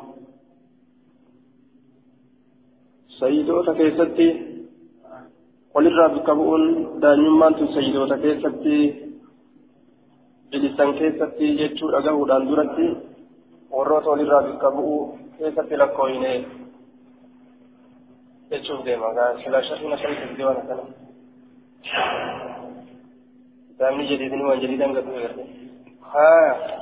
[3.20, 4.54] سيدوتا كيستي
[6.38, 6.64] bu'uun
[7.02, 9.03] daa'imummaan tun sayyidoota keessatti
[10.54, 12.88] bilisan keessatti jechuudha gahuudhaan duratti
[13.72, 15.00] warroota walirraa bikka bu'uu
[15.38, 16.34] keessatti lakkooyine
[18.52, 19.10] jechuuf deema
[19.44, 20.84] silaa shafina sanitti waan akkana
[23.68, 25.44] kitaabni jadiidni waan jadiidan gadu garte
[26.14, 26.82] haa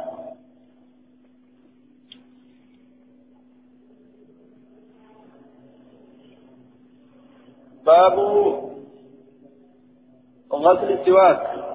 [7.86, 8.16] باب
[10.52, 11.71] غسل السواك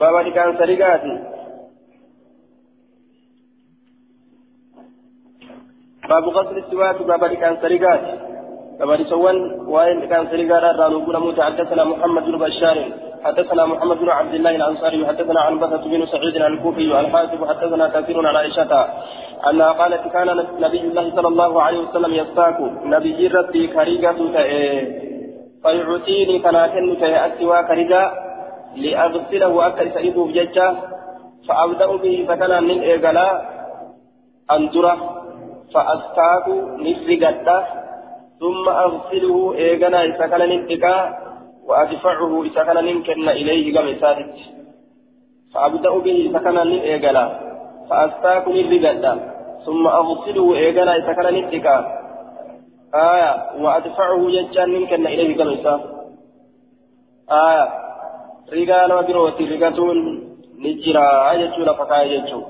[0.00, 1.14] بابا كان سرقاتي
[6.08, 8.14] باب غسل السواك بابا كان سرقاتي
[8.78, 9.36] بابا سوان
[9.74, 12.78] وين كان سرقات رانو موسى حدثنا محمد بن بشار
[13.24, 18.26] حدثنا محمد بن عبد الله الانصاري حدثنا عن بثة بن سعيد الكوفي الحاسب حدثنا كثير
[18.26, 18.72] عن عائشة
[19.50, 20.28] أنها قالت كان
[20.64, 24.18] نبي الله صلى الله عليه وسلم يستاك نبي ربي كريقة
[25.62, 28.25] فيعطيني كنا كنك يا أسوى كرجا
[28.76, 30.74] لأغسله أكل سعيده بججة
[31.48, 33.42] فأبدأ به فكان من إيقلا
[34.50, 34.96] أندرة
[35.74, 36.48] فأستاك
[36.78, 37.64] نفرقته
[38.40, 41.18] ثم أغسله إيقنا إذا كان ننتقى
[41.66, 44.34] وأدفعه إذا كان ننكن إليه كما سادت
[45.54, 46.30] فأبدأ به
[46.66, 47.40] من إيقلا
[47.90, 49.20] فأستاك نفرقته
[49.66, 51.76] ثم أغسله إيقنا إذا كان ننتقى
[52.94, 55.74] آية وأدفعه ججان منكن إليه كمسا
[57.30, 57.85] آية
[58.52, 59.98] رجال وبروتي رجاتون
[60.58, 62.42] نجرا ججون فكاية ججو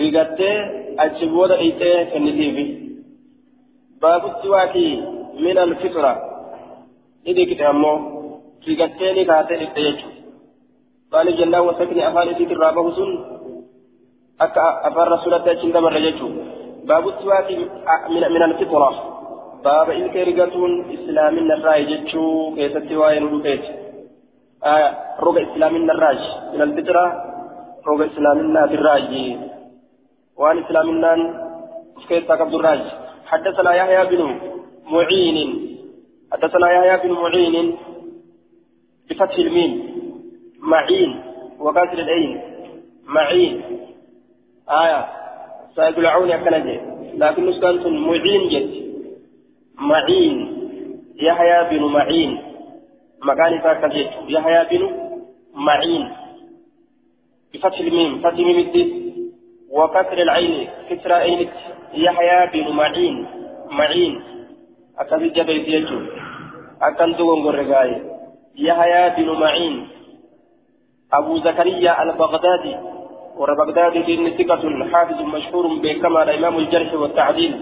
[0.00, 0.50] رجاتي
[0.98, 2.66] أجبود إيتي كنتيبي
[4.02, 4.76] باب السواك
[5.44, 6.12] من الفطرة
[7.26, 7.94] إذا كنت أمو
[8.68, 10.04] رجاتي كاتي إيتي
[11.12, 13.10] قال جل وسكن أفعال إيتي الرابه سن
[14.40, 16.28] أكا أفر رسولة جندم الرججو
[16.84, 17.48] باب السواك
[18.14, 18.90] من من الفطرة
[19.64, 23.83] باب إن كرجتون إسلام النراج جتشو كيف تواين ركيت
[24.64, 26.18] آه ربع إسلام النراج.
[26.54, 27.04] من الفطرة
[27.86, 29.38] ربع إسلام النراج
[30.36, 31.20] وعن إسلام النان
[32.08, 32.80] كيف تكبر الراج.
[33.26, 34.40] حدثنا يحيى بن
[34.90, 35.38] معين.
[36.32, 37.76] حدثنا يحيى بن معين
[39.10, 39.72] بفتح الميم.
[40.58, 41.22] معين
[41.60, 42.40] وكسر العين.
[43.06, 43.62] معين.
[44.70, 45.06] آية
[45.74, 46.80] سيقول عوني أكنجي
[47.14, 48.70] لكن نسكنت معين جد.
[49.78, 50.36] معين
[51.16, 52.53] يحيى بن معين.
[53.24, 54.82] مكان فاكجت يحيى بن
[55.54, 56.12] معين
[57.54, 58.90] بفتح الميم فتح الميم الدس
[59.70, 61.48] وكسر العين كسر عين
[61.94, 63.26] يحيى بن معين
[63.70, 64.22] معين
[64.98, 66.00] أكثر جبل يجو
[66.82, 68.02] أكن دوغن غرغاي
[68.56, 69.88] يحيى بن معين
[71.12, 72.76] أبو زكريا البغدادي
[73.36, 77.52] ور بغداد بن ثقة حافظ مشهور بكما إمام الجرح والتعديل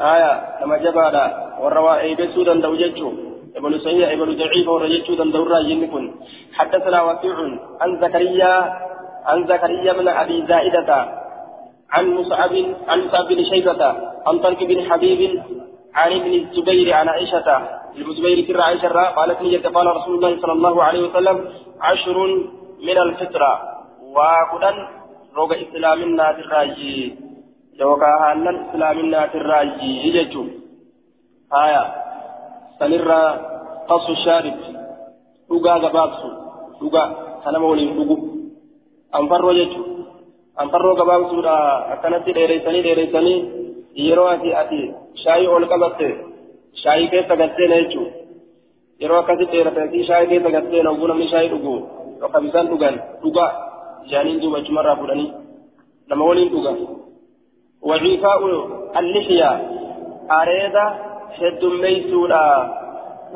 [0.00, 1.16] آية لما جبال
[1.60, 6.14] والرواء بسودا دوجته ابن صحيح ابن ضعيف ورجته دندورا ينكن
[6.58, 7.36] حدثنا وكيع
[7.80, 8.52] عن زكريا
[9.26, 10.90] عن زكريا بن أبي زائدة
[11.90, 12.52] عن مصعب
[12.88, 13.82] عن مصعب بن شيبة
[14.26, 15.42] عن طلق بن حبيب
[15.94, 17.48] عن ابن الزبير عن عائشة
[17.96, 21.36] الزبير كر عائشة قالت لي قال رسول الله صلى الله عليه وسلم
[21.80, 22.26] عشر
[22.86, 23.52] من الفطرة
[24.16, 24.76] وقدن
[25.36, 27.14] روغ إسلامنا الراجي
[27.80, 30.44] يوكا هالن إسلامنا الراجي يجتو
[31.64, 32.07] آية
[32.78, 33.22] سنرى
[33.88, 34.56] قص الشارب
[35.50, 36.22] دغا غبابس
[36.80, 37.04] دغا
[37.44, 38.16] سلام ولي دغو
[39.18, 39.74] ام فروجه
[40.60, 41.56] ام فرو غبابس دا
[41.92, 43.34] اتنت ديري سني ديري سني
[43.96, 46.00] يرو اتي اتي شاي اول كبت
[46.82, 48.02] شاي كه تغت نه چو
[49.00, 49.34] يرو كه
[49.90, 51.74] تي شاي كه تغت نه غون مي شاي دغو
[52.20, 53.46] تو كمسان دغان دغا
[54.10, 55.26] جانين دو بچ مرا بودني
[56.10, 56.74] نما ولي دغا
[57.82, 58.40] وعيفاء
[58.98, 59.50] اللحيه
[60.30, 61.07] اريده
[61.40, 62.42] heddummeeysuudha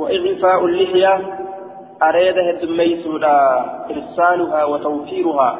[0.00, 1.18] waciifaa'u allixyaa
[2.08, 3.34] areeda heddummeeysuudha
[3.94, 5.54] irsaaluhaa wa tawfiiruhaa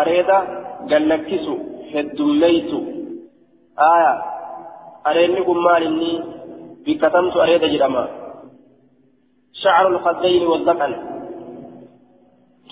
[0.00, 0.38] areeda
[0.90, 1.54] gallakkisu
[1.92, 2.78] heddummeeysu
[3.92, 4.12] aya
[5.04, 6.12] areedni kun maal inni
[6.84, 8.08] bikkatamtu areeda jedhama
[9.62, 10.94] shacru lkhadayni waddaqan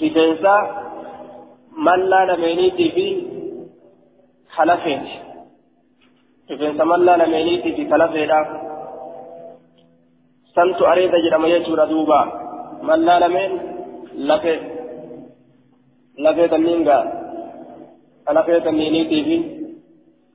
[0.01, 0.55] rifeensa
[1.89, 3.07] mallaa lameeniitii fi
[4.57, 5.15] kalafeeti
[6.51, 7.87] rifeensa mallaa lameeniitii
[10.57, 12.19] santu areeda jedhama jechuudha duuba
[12.89, 13.53] mallaa lameen
[14.31, 14.59] lafee
[16.25, 17.05] lafee tanniin gaa
[18.39, 19.37] lafee tanniiniitii fi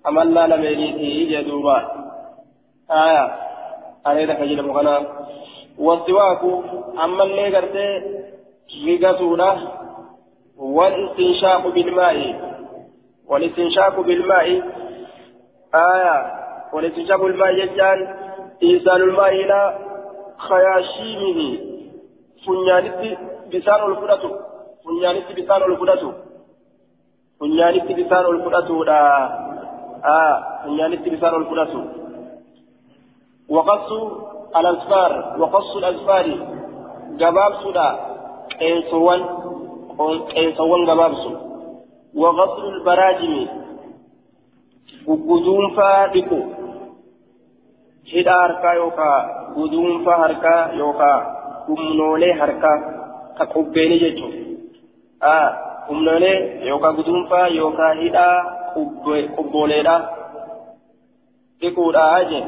[0.09, 1.75] amallaa lameeniitii jee duuba
[3.03, 3.23] aya
[4.09, 4.93] areeda ka jedhamu kana
[5.87, 6.51] wasiwaaku
[7.05, 7.93] ammallee gartee
[8.85, 9.51] rigatuudha
[10.77, 12.17] والاستنشاق بالماء
[13.29, 14.47] والاستنشاق بالماء
[15.75, 16.15] آية
[16.73, 17.99] والاستنشاق بالماء يجعل
[18.63, 19.59] إنسان الماء إلى
[20.47, 21.39] خياشيمه.
[22.45, 23.09] فنيانتي
[23.51, 24.23] بسان الفرة
[24.83, 26.03] فنيانتي بسان الفرة
[27.39, 29.01] فنيانتي بسان الفرة لا
[30.05, 30.35] آه.
[30.63, 31.73] فنيانتي بسان الفرة
[33.49, 33.89] وقص
[34.59, 36.25] الأسفار وقص الأسفار
[37.21, 37.87] جباب سودا.
[38.59, 39.21] قيسوان
[40.35, 41.41] قيسوان جباب سودا
[42.15, 43.61] وغسل البراجم.
[45.07, 46.39] gudunfaa dhiqu
[48.13, 49.19] hidha harkaa yookaa
[49.55, 51.17] gudunfaa harkaa yookaa
[51.67, 52.77] humnoolee harkaa
[53.37, 54.33] ka qubbeeni jechuun
[55.87, 58.37] humnoolee yookaa gudunfaa yookaa hidhaa
[59.35, 59.95] qubbooleedha
[61.61, 62.41] dhiquudha je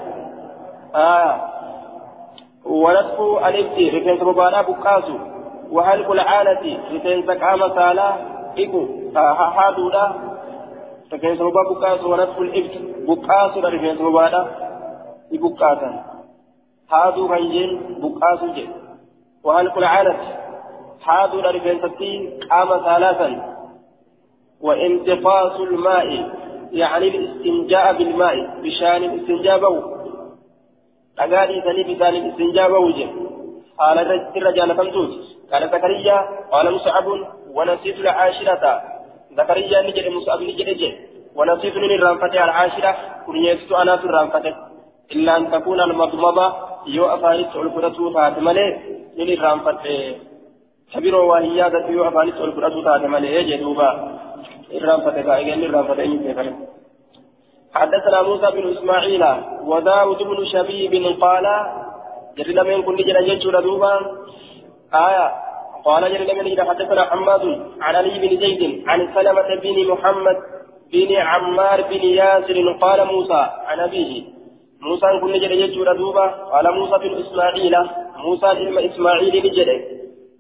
[2.66, 5.18] ونطف الابت رفنس مبالا بقاسو
[5.72, 8.10] وحلق العانة رفنس قام سالا
[8.60, 8.82] إكو
[9.56, 10.06] حادودا
[11.14, 12.74] رفنس مبا بقاسو ونطف الابت
[13.08, 14.63] بقاسو رفنس مبالا
[15.38, 15.92] بقاسا
[16.90, 18.70] حادو غنجين بقاسو جي
[19.44, 20.18] وحلق العانة
[21.02, 21.86] حادو رفنس
[22.52, 23.30] قام ثلاثا
[24.62, 26.08] وانتقاص الماء
[26.72, 29.94] يعني الاستنجاء بالماء بشان الاستنجاء بو
[31.18, 33.06] dhagaadhii sanii bisaanin istinjaa bahu je
[33.78, 34.02] haala
[34.40, 36.18] irra jaalatamtuuti قال زكريا
[36.52, 37.08] قال مصعب
[37.56, 38.82] ونسيت العاشرة
[39.38, 40.90] زكريا نجد مصعب نجد جي
[41.36, 42.92] ونسيت من الرنفة العاشرة
[43.26, 44.46] كنيست أنا في الرنفة
[45.12, 46.54] إلا أن تكون المضمضة
[46.88, 48.80] يو أفانيت الفرة فاتمالي
[49.18, 50.16] من الرنفة
[50.94, 53.90] كبير وهي يو أفانيت الفرة فاتمالي يجي دوبا
[54.74, 56.56] الرنفة كايجن الرنفة إني
[57.74, 59.24] حدثنا موسى بن إسماعيل
[59.64, 61.46] وداود بن شبيب قال
[62.38, 63.94] جرد من كل جرى يجر دوبا.
[64.94, 65.32] آية
[65.86, 67.44] قال جرد من إذا حدثنا حماد
[67.82, 70.38] عن علي بن زيد عن سلمة بن محمد
[70.94, 74.24] بن عمار بن ياسر قال موسى عن أبيه
[74.84, 77.76] موسى كل جرى يجر دوبا قال موسى بن إسماعيل
[78.18, 79.78] موسى إلما إسماعيل نجري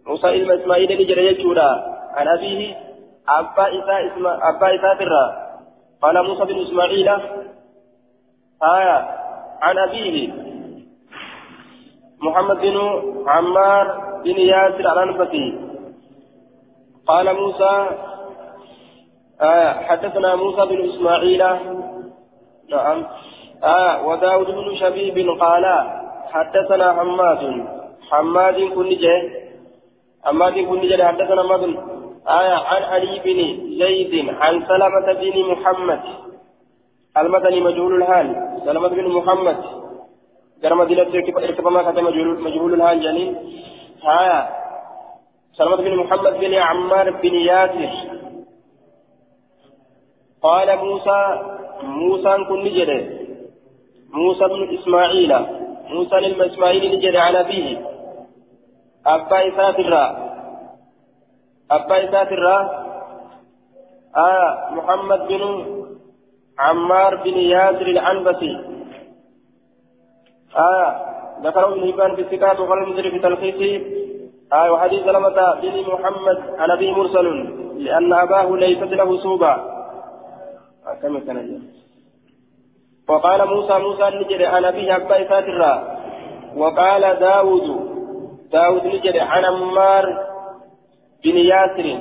[0.08, 1.60] موسى إلما إسماعيل نجري يجر
[2.18, 2.76] عن أبيه
[3.30, 4.98] أبا إساء إسما أبا إساء
[6.02, 7.10] قال موسى بن إسماعيل
[8.64, 8.98] آية
[9.62, 10.34] عن أبيه
[12.22, 12.78] محمد بن
[13.28, 13.86] عمار
[14.26, 15.60] بن ياسر الأنفسي
[17.08, 17.88] قال موسى
[19.42, 21.44] آية حدثنا موسى بن إسماعيل
[22.70, 23.06] نعم
[23.64, 25.66] آية وداود بن شبيب قال
[26.32, 27.68] حدثنا حماد.
[28.10, 29.16] حماد كن جه
[30.26, 31.78] حماد كن جه حدثنا مدن
[32.28, 33.40] آية عن علي بن
[33.80, 36.02] زيد عن سلمة بن محمد.
[37.18, 38.28] المدني مجهول الحال.
[38.66, 39.58] سلمة بن محمد.
[40.64, 41.02] مدينة
[41.38, 42.04] ارتبما كتب
[42.48, 43.36] مجهول الحال جنين
[44.20, 44.50] آية
[45.54, 47.92] سلمة بن محمد بن عمار بن ياسر.
[50.42, 51.42] قال موسى
[51.84, 52.68] موسى كن
[54.14, 55.34] موسى بن إسماعيل
[55.90, 57.86] موسى للم إسماعيل نجد عن أبيه
[59.06, 59.94] أبا إساتر
[61.72, 62.48] أبا إساتر
[64.18, 65.44] آه محمد بن
[66.60, 68.54] عمار بن ياسر العنبسي.
[70.58, 70.90] آه
[71.44, 73.86] ذكره ابن هبان في الثقات وقال المدري في تلخيصه
[74.54, 77.28] آه وحديث سلمة بن محمد عن أبي مرسل
[77.78, 79.52] لأن أباه ليست له صوبة.
[79.52, 81.62] آه كم كان
[83.10, 85.62] وقال موسى موسى نجد عن أبيه أبا إساتر
[86.58, 87.66] وقال داود
[88.52, 90.06] داود نجد عن عمار
[91.24, 91.98] بن ياسر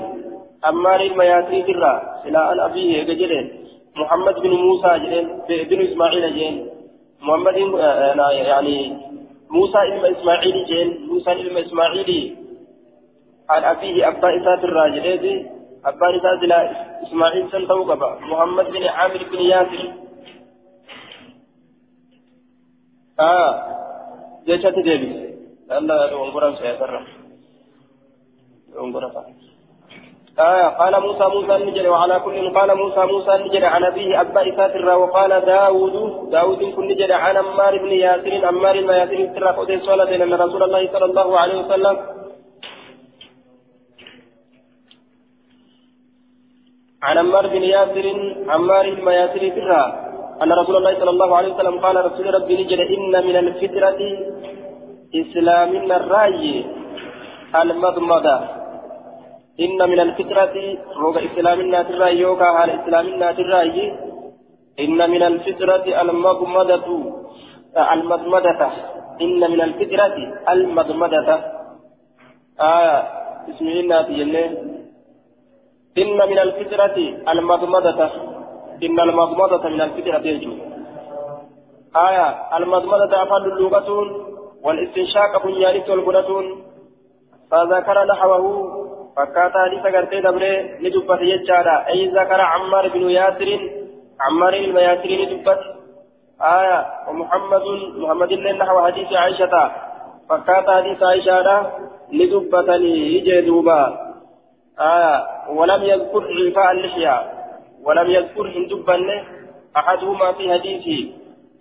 [0.65, 2.13] عمار المياسير الرا.
[2.27, 6.71] إلى أن أبيه جدين محمد بن موسى جدين بن إسماعيل جدين
[7.23, 7.57] محمد
[8.31, 8.97] يعني
[9.51, 12.37] موسى إلما إسماعيل جدين موسى إلما إسماعيل.
[13.51, 15.51] عن أبيه أبا إسات الراجلين
[15.85, 16.43] أبا إسات
[17.03, 18.03] إسماعيل سنتوقف.
[18.21, 19.83] محمد بن عامر بن ياسر.
[23.21, 23.53] آه
[24.47, 25.35] جيشة ديبي
[25.73, 26.91] الله ينقرم سيسر
[28.77, 29.13] ينقرم
[30.39, 34.85] آه قال موسى موسى النجري وعلى كل قال موسى موسى النجري عن أبيه أبا إساتر
[34.89, 40.25] وقال داود داود كن نجري عن أمار بن ياسر أمار بن ياسر ترى قد صلى
[40.25, 41.97] أن رسول الله صلى الله عليه وسلم
[47.03, 48.07] عن عمار بن ياسر
[48.49, 50.12] عمار بن ياسر ترى
[50.43, 54.01] أن رسول الله صلى الله عليه وسلم قال رسول ربي نجد إن من الفترة
[55.15, 56.65] إسلامنا الرأي
[57.63, 58.37] المضمضة.
[59.61, 60.57] إن من الفترة
[60.97, 63.79] روغ إسلامنا الرأي يوكا على إسلامنا الرأي.
[64.81, 66.89] إن من الفترة المضمضة
[67.95, 68.71] المضمضة.
[69.21, 70.17] إن من الفترة
[70.55, 71.29] المضمضة.
[72.61, 72.99] آية
[73.51, 73.67] اسم
[75.99, 76.97] إن من الفترة
[77.29, 78.32] المضمضة.
[78.83, 80.53] إن المضمضة من الفترة يجو
[81.97, 83.89] آية المضمضة أفعل اللغة
[84.65, 86.57] والاستنشاق بنيانيت والقنة
[87.51, 88.45] فذكر نحوه
[89.17, 90.53] فكاتا قرتي دبري
[90.83, 93.51] ندبت يجارا أي ذكر عمار بن ياسر
[94.21, 95.61] عمار بن ياسر ندبت.
[96.41, 97.63] آية ومحمد
[98.03, 99.55] محمد الله نحو حديث عائشة.
[100.29, 101.71] فكاتا حديث عائشة
[102.13, 103.81] ندبتني يجي دوبا.
[104.81, 105.15] آية
[105.57, 107.42] ولم يذكر عفاء اللحية.
[107.87, 109.09] ولم يذكر هندبن
[109.77, 111.13] أحدهما في حديثه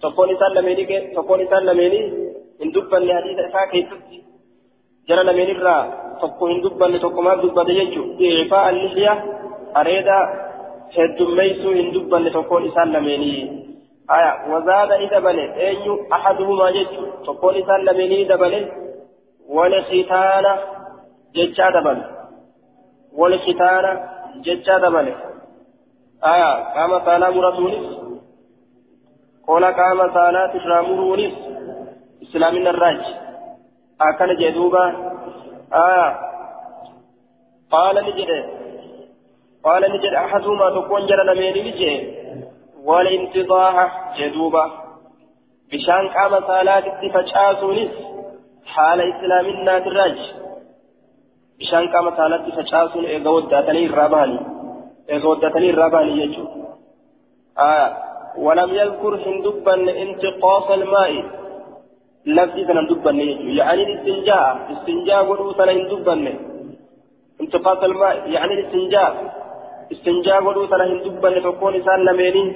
[0.02, 2.02] تكون سلميني تكون سلميني
[2.62, 3.92] هندبن حديث إساء كيست
[5.08, 5.78] جرى لمن الرا
[6.22, 8.04] تكون هندبن تكما دبت يجو.
[8.42, 9.14] عفاء اللحية.
[9.78, 10.08] أريد
[10.98, 13.36] هدميسو هندبن تكون سلميني
[14.16, 14.32] آية.
[14.52, 17.04] وزاد إذا بني أي أحدهما يجو.
[17.28, 18.62] تكون سلميني إذا بني
[19.50, 20.46] ولختان
[21.36, 22.00] ججا دبل
[23.20, 23.86] ولختان
[24.46, 25.08] ججا دبل
[26.26, 28.00] آية قام صلاة مرسولس
[29.48, 31.34] قول قام صلاة تشرامرونس
[32.24, 33.02] إسلامنا الراج
[34.02, 34.86] أكن جدوبا.
[35.74, 36.20] آية
[37.72, 38.30] قال نجد.
[39.64, 42.14] قال نجد أحدهما تكون جرى لمن نجد.
[42.84, 44.72] والانتضاح جدوبا.
[45.72, 47.92] بشان قام صلاة فجأسونس
[48.66, 50.18] حال إسلامنا الراج
[51.60, 54.51] بشان قام صلاة فجأسون إذا ودأتني الراباني
[55.12, 56.46] غودتني الراباني يجو
[57.60, 57.98] آه
[58.38, 61.24] ولم يذكر هندبا انتقاص الماء
[62.26, 66.34] لفظي سنة دبا يجو يعني الاستنجاء استنجاء ولو سنة هندبا
[67.42, 69.12] انتقاص الماء يعني الاستنجاء
[69.92, 72.56] استنجاء ولو سنة هندبا تكون إنسان لميني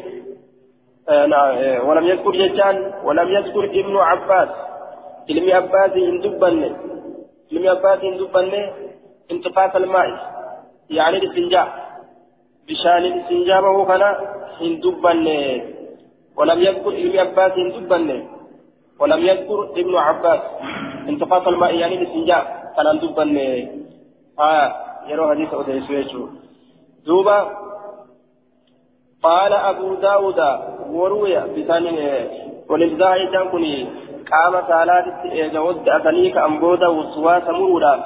[1.09, 4.49] آه ولم يذكر ججان ولم يذكر ابن عباس
[5.29, 6.47] علم عباس هندبا
[7.51, 8.71] علم عباس هندبا
[9.31, 10.09] انتقاص الماء
[10.89, 11.84] يعني الاستنجاء
[12.67, 14.03] بشان استنجابه كان
[14.61, 15.27] هندبن
[16.37, 18.27] ولم يذكر ابن عباس هندبن
[18.99, 20.41] ولم يذكر ابن عباس.
[21.09, 23.37] انتقاص الماء يعني الاستنجاء كان هندبن
[24.39, 24.75] آه
[25.07, 26.11] يروى حديث أدريس
[27.05, 27.39] دوبا
[29.23, 30.39] قال أبو داود
[30.89, 32.27] وروي بثاني
[32.69, 33.87] وللزاهي تنكني
[34.31, 38.03] قام صلاة إذا ود أتنيك أنبودا وسواس مرودا.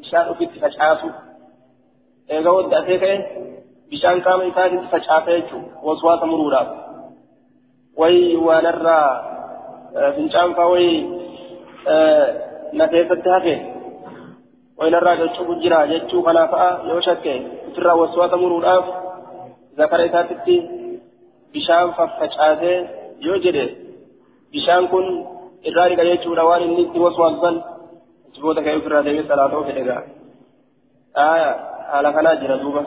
[0.00, 1.08] بشان في تفشعاسو
[2.30, 3.02] إذا ود أتيك
[8.00, 9.08] wayi waanarraa
[10.16, 10.92] fincaan faa wayi
[12.78, 13.54] na keessatti hafe
[14.78, 17.34] wayi narraa gachuutu jira jechuu kanaa fa'a yoo shakke
[17.68, 18.86] ofirraa waswaasa muruudhaaf
[19.80, 20.56] zakara isaatitti
[21.52, 22.78] bishaan faffacaasee
[23.26, 23.64] yoo jedhe
[24.52, 25.06] bishaan kun
[25.68, 27.56] irraa dhiqa jechuudha waan inni itti waswaasan
[28.34, 30.02] jiboota ka'ee ofirraa deemee salaatoo fedhe gaa
[31.92, 32.82] haala kanaa jira duuba.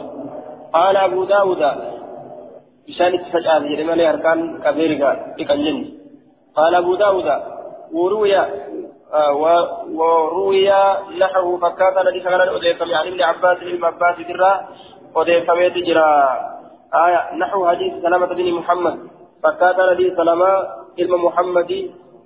[0.75, 1.63] قال أبو داود
[2.87, 5.01] بشأن اتفجأ في جرمالي أركان كبيرك
[5.39, 5.77] لكنجن
[6.57, 7.27] قال أبو داود
[7.93, 9.33] وروي آه
[9.99, 10.69] وروي
[11.21, 14.51] نحو فكات الذي كان أديكم يعني ابن عباس بن عباس درا
[15.15, 16.09] أديكم تجرى
[17.05, 18.95] آية نحو حديث سلامة بن محمد
[19.43, 20.51] فكات الذي سلامة
[20.99, 21.71] علم محمد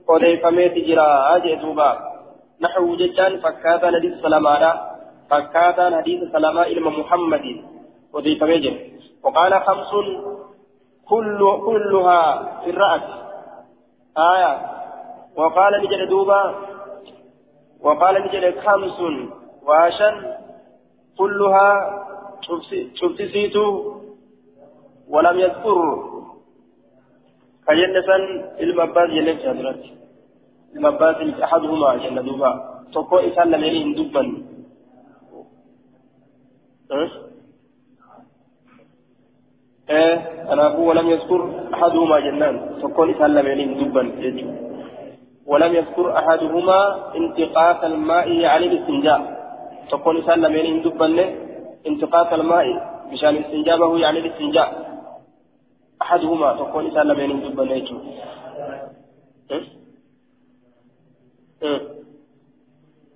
[0.10, 1.92] أديكم تجرى أجي دوبا
[2.62, 4.74] نحو ججان فكات الذي سلامة
[5.30, 7.46] فكات حديث سلامة علم محمد.
[8.14, 8.76] وضيف ميجر
[9.24, 9.92] وقال خمس
[11.10, 13.02] كل كلها في الرأس.
[14.18, 14.54] آية.
[15.36, 16.56] وقال نجد دوبا.
[17.82, 19.00] وقال نجد خمس.
[19.64, 20.16] وعشن
[21.18, 21.68] كلها
[22.94, 23.94] شفت سيتو
[25.10, 25.80] ولم يذكر.
[27.68, 28.10] فجنة
[28.60, 29.84] المباز جنة جادرات
[30.76, 32.80] المباز أحدهما جنة دوبا.
[32.94, 34.22] تقو إسان لميني هندوبا
[36.92, 37.29] أه؟
[39.90, 40.16] إيه
[40.54, 42.56] أنا ولم يذكر أحدهما جنان
[43.16, 44.48] إسان لميني هندوبا يجو
[45.46, 46.80] ولم يذكر أحدهما
[47.16, 49.22] انتقاص الماء يعني الاستنجاء
[49.92, 51.08] تقول إسان لميني هندوبا
[51.88, 52.66] انتقاص الماء
[53.12, 54.90] مشان استنجابه يعني الاستنجاء
[56.02, 57.98] أحدهما تقول إسان لمن دب نيجو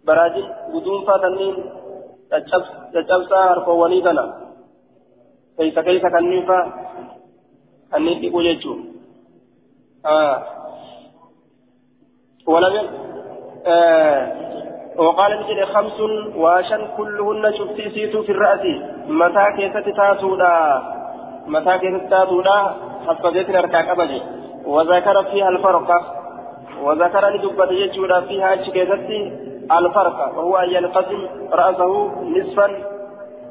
[0.07, 1.55] براجل بدون فاتنين
[2.93, 4.42] تجبسا هرفواني دنا
[5.57, 6.73] كيف كيف كنيفا
[7.93, 8.77] كنيفي وجيجو
[10.05, 10.43] آه
[12.47, 12.87] ولم
[13.67, 14.43] آه
[14.97, 15.99] وقال نجد خمس
[16.35, 18.61] واشن كلهن شفتي سيتو في الرأس
[19.07, 20.53] متى كيست تاسودا
[21.47, 22.75] متى كيست تاسودا
[23.07, 24.21] حفظتنا ركع قبل
[24.65, 25.89] وذكر فيها الفرق
[26.81, 29.09] وذكر لدبة يجودا فيها كيست
[29.71, 31.91] الفرق وهو أن ينقسم رأسه
[32.23, 32.67] نصفا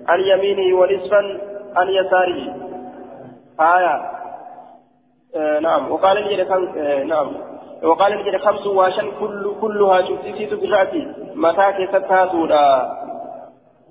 [0.09, 2.55] عن يمينه ونصفا عن يساره
[3.61, 4.13] آية.
[5.37, 5.93] آه نعم.
[5.93, 7.29] وقال نجد آه نعم.
[7.83, 11.03] وقال نجد خمس واشن كل كلها شفتيت برأتي
[11.35, 12.93] متى كيست تاسودا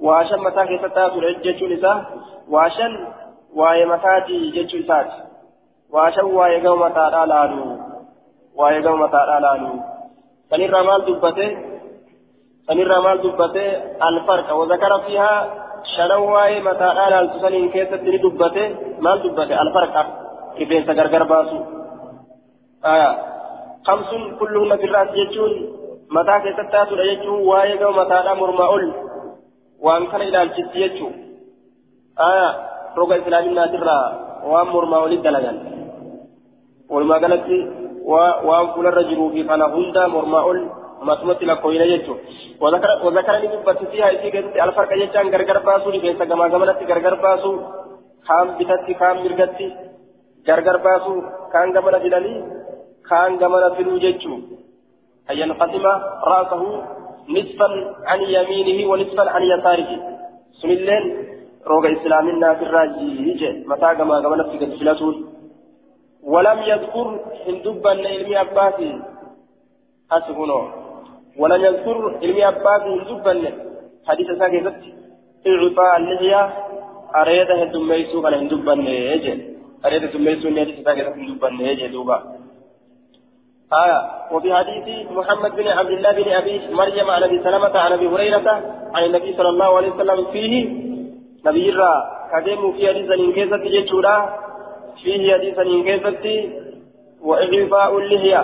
[0.02, 2.06] واشن متى كيست تاسودا جيتشو نساء
[2.50, 3.08] واشن
[3.56, 5.32] واي متاتي جيتشو إساتي
[5.92, 7.64] waashan waa'ee gama mataadhaa laalu
[8.60, 9.72] waa'ee gama mataadhaa laalu
[10.50, 11.48] sanirraa maal dubbate
[12.68, 13.64] sanirraa maal dubbate
[14.10, 15.42] alfarqa wazakara fiihaa
[15.96, 18.64] shanan waa'ee mataadhaa laaltu saniin keessatti ni dubbate
[19.06, 20.02] maal dubbate alfarqa
[20.60, 21.58] rifeensa gargar baasu
[23.88, 25.54] kamsun kulluhunna birraas jechuun
[26.18, 28.86] mataa keessatti taatudha jechuun waa'ee gama mataadhaa mormaa ol
[29.86, 31.14] waan kana ilaalchisti jechuun
[33.00, 34.06] roga islaaminaatirraa
[34.52, 35.58] waan mormaa olitti dalagan
[36.94, 37.58] walumaa galatti
[38.50, 40.60] waan fuularra jiruu fi kana hunda mormaa ol
[41.10, 42.24] masumatti lakkooyina jechuudha
[42.64, 47.58] wazakara ni dubbatti fiihaa isii keessatti alfarqa jechaan gargar baasuu rifeensa gamaa gamanatti gargar baasuu
[48.28, 49.68] kaan bitatti kaan mirgatti
[50.48, 51.20] gargar baasuu
[51.54, 52.40] kaan gamana fidanii
[53.10, 54.42] kaan gamana fiduu jechuu
[55.30, 55.86] أن ينقسم
[56.24, 56.64] رأسه
[57.30, 59.92] نصفا عن يمينه ونصفا عن يساره
[60.62, 61.04] سنلين
[61.68, 65.16] روغ إسلامنا في الراجي يجي متى كما كما نفسك الفلاتون
[66.24, 67.08] ولم يذكر
[67.48, 69.02] هندبا علمي أباسي
[70.12, 70.81] أسفنو
[71.38, 73.54] ولم يذكر علمي أباسي هندبا
[74.08, 74.76] حديث ساكتت
[75.48, 76.42] إعطاء اللحية
[77.16, 79.34] أريد هندميسو كان هندبا يجي
[79.86, 82.18] أريد هندميسو حديث ساكتت هندبا يجي دوبا.
[83.84, 84.02] آية
[84.32, 88.48] وفي حديث محمد بن عبد الله بن أبي مريم عن أبي سلمة عن أبي هريرة
[88.94, 90.54] عن النبي صلى الله عليه وسلم فيه.
[91.46, 91.94] نبي الرا
[92.32, 94.16] كديم في حديث إنكيزة جيتشورا.
[95.04, 96.26] فيه حديث إنكيزة
[97.22, 98.42] وإعفاء اللحية.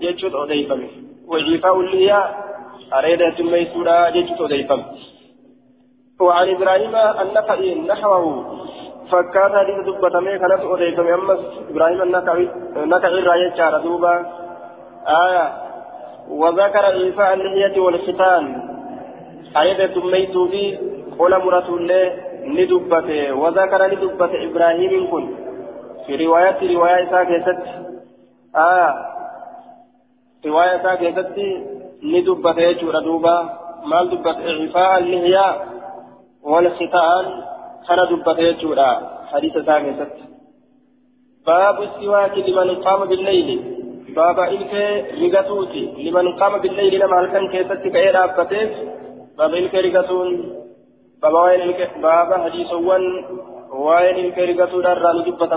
[0.00, 2.20] جيتشوت أضيفم وإعفاء اللحية
[2.92, 4.82] أريد تميسورا جيتشوت أضيفم
[6.20, 8.24] وعن إبراهيم النخعي نحوه
[9.10, 14.14] فكان حديث دبتمي كانت أضيفم أمس إبراهيم النخعي راية شارة دوبا.
[15.08, 15.52] آية
[16.28, 18.44] وذكر إيفاء اللحية والختان
[19.56, 20.78] آية تميت في
[21.18, 22.12] قول مرة الله
[22.44, 25.34] ندبت وذكر ندبت إبراهيم كن.
[26.06, 27.62] في رواية رواية ساكتت
[28.56, 29.13] آية
[30.46, 31.38] رواية ساكتت
[32.02, 33.36] ندبت يجور دوبا
[33.90, 35.48] مال دبت إعفاء اللحية
[36.42, 37.26] والختان
[37.88, 38.78] كان دبت يجور
[39.32, 40.16] حديث ساكتت
[41.46, 43.48] باب السواك لمن قام بالليل
[44.16, 44.74] بابا إلك
[45.22, 48.70] رقتوتي لمن قام بالليل لما هل كان كيست كأي رابطيف
[49.38, 50.30] بابا إلك رقتون
[51.22, 52.72] بابا وين إلك بابا حديث
[53.84, 55.52] وين إلك رقتو دار راني جبة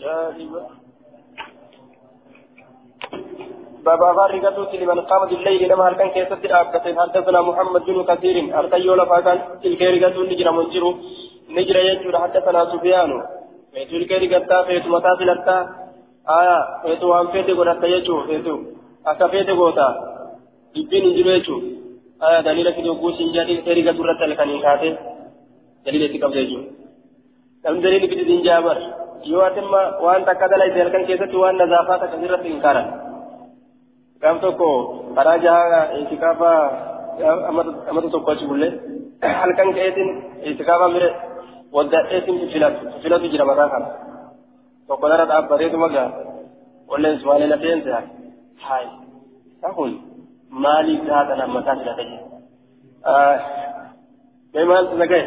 [0.00, 0.62] جاهبة
[3.84, 8.94] بابا غارقتوتي لمن قام بالليل لما هل كان كيست رابطيف حدثنا محمد بن كثير؟ أرتيو
[8.94, 10.90] لفاكان تلك رقتون نجرى منجرو
[11.56, 13.10] نجرى يجور حدثنا سفيان.
[13.72, 15.56] فيتو الكيري قتا فيتو متى فلتا
[16.38, 18.54] آية فيتو وان فيتو قرأت يجو فيتو.
[19.06, 19.88] أكا فيتو قوتا.
[20.74, 21.56] دبين انجلو يجو.
[22.26, 24.90] آية دليل في دوقو سنجاتي الكيري قد ورت لكنين كاتي
[25.86, 26.60] دليل يتكب يجو.
[27.64, 28.40] لم دليل في دين
[29.32, 32.86] yoo atimma waan takka dalayte halkan keessatti waan nazaafaata kasirratti hin karan
[34.22, 34.68] gaaf tokko
[35.16, 36.50] karaa jahaa itikaafa
[37.90, 38.70] amata tokko achi bullee
[39.42, 40.10] halkan ka'eetiin
[40.52, 41.10] itikaafa mire
[41.76, 43.88] waddadheetiin filatu filatu jira mataa kana
[44.88, 46.08] tokko nara dhaabbateetu magaa
[46.90, 47.90] walleen ismaalee lafeense
[48.68, 48.86] haay
[49.66, 49.90] tahun
[50.64, 52.04] maaliif haadha nammataa filate
[54.54, 55.26] mee maaltu nagaya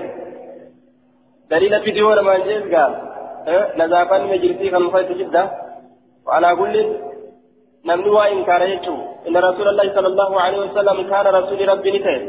[1.52, 2.88] daliila fidiyoo namaan jees gaa
[3.80, 5.44] nazaafaan majlisii kan muka itti jidda
[6.54, 6.76] كل
[7.86, 8.96] نمني وإن كان يجو.
[9.28, 12.22] إن رسول الله صلى الله عليه وسلم كان رسول ربي نتيه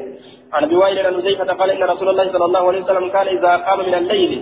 [0.53, 3.53] عن أبي وائل عن حذيفة قال إن رسول الله صلى الله عليه وسلم كان إذا
[3.57, 4.33] قام من الليل.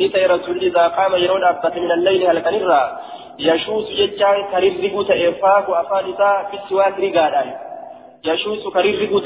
[0.00, 2.54] نتي رسول إذا قام يرون أبت من الليل هل كان
[3.38, 5.00] يشوس ججان كريرغو
[5.82, 7.42] أفان إساء في السواك رقادا
[8.30, 9.18] يشوس كريرغو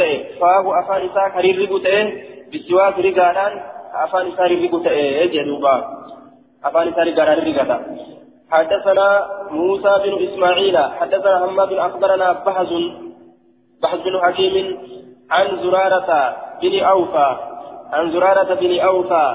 [0.81, 1.79] أفان إساء كريرغو
[2.51, 3.47] في السواك رقادا
[4.05, 5.75] أفان إساء رقادا تأي جدوبا.
[6.67, 7.77] أفان رقادا رقادا
[8.51, 9.09] حدثنا
[9.51, 12.69] موسى بن إسماعيل حدثنا حماد أخبرنا بحث
[13.83, 14.79] بحث بن حكيم
[15.31, 17.37] عن زرارة بن أوفى
[17.93, 19.27] عن زرارة بن أوفى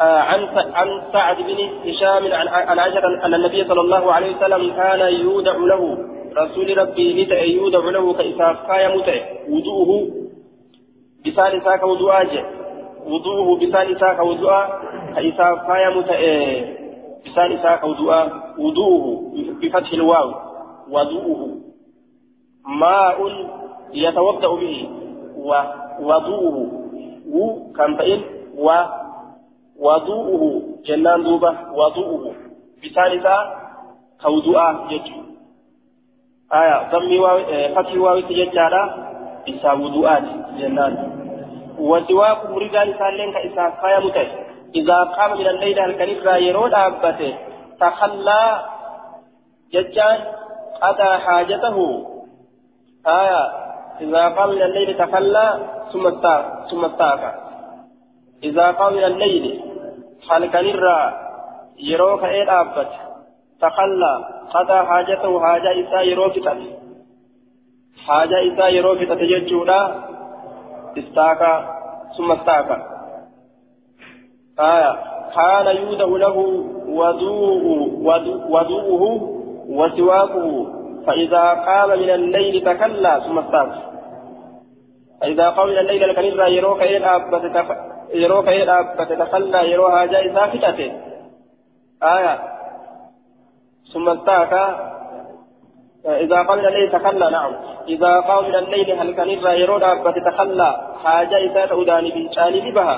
[0.00, 0.40] عن
[0.74, 1.58] عن سعد بن
[1.90, 5.98] هشام عن عائشة أن النبي صلى الله عليه وسلم كان يودع له
[6.36, 10.08] رسول ربي نتأ يودع له كإساف كايا متأ وضوءه
[11.26, 12.44] بسال ساك وضوءاج
[13.06, 14.68] وضوءه بسال ساك وضوءا
[15.14, 16.20] كإساف كايا متأ
[17.26, 18.22] بسال ساك وضوءا
[18.58, 19.22] وضوءه
[19.62, 20.34] بفتح الواو
[20.90, 21.56] وضوءه.
[22.66, 23.18] ماء
[23.94, 24.88] يتوضأ به
[25.36, 26.56] ووضوءه
[28.58, 28.68] و
[29.78, 30.62] وضوءه.
[30.86, 32.34] جنان دوبة وضوءه.
[32.84, 33.36] بثالثة
[34.22, 34.58] كوضوء
[34.90, 35.08] جج
[36.52, 37.38] آية ضمي واو
[37.74, 38.82] فتح واو تججارا
[39.48, 40.22] إسا وضوءات
[40.58, 41.25] جنان.
[41.78, 44.28] وسواك مريدان سالين كإسا قايا متي
[44.74, 47.34] إذا قام من الليل الكنيف يرون أبته.
[47.80, 48.44] تخلى
[49.72, 50.18] ججان
[50.82, 51.76] قضى حاجته.
[53.06, 53.42] آية.
[54.00, 55.46] إذا قام من الليل تخلى
[55.92, 57.34] ثم استاك ثم استاك
[58.44, 59.62] إذا قام من الليل
[60.26, 61.06] halkan irraa
[61.88, 62.98] yeroo ka'ee dhaabbate
[63.62, 66.68] takallaa qadaa haajatahu haajaa isaa yeroo fixate
[68.06, 68.96] haajaa isaa yeroo
[70.96, 71.50] jechuudha istaaka
[72.16, 72.76] summa istaaka
[74.56, 74.90] aya
[75.34, 76.44] kaana yuuda'u lahu
[78.52, 79.10] waduu'uhu
[79.78, 80.76] wasiwaakuhu
[81.06, 83.72] فإذا قام من الليل تكلى ثم استاك
[85.20, 86.98] فإذا قام من الليل لكن إذا يروك إلى
[88.66, 90.92] dhaabbate takallaa yeroo haajaa isaa fixate
[92.00, 92.34] aya
[93.92, 94.52] ثم استاك
[96.06, 97.52] إذا قام من الليل تخلى نعم.
[97.88, 100.70] إذا قام من الليل هل كان إذا يرون أبت تخلى
[101.04, 102.96] حاجة إذا تؤداني بنشاني بها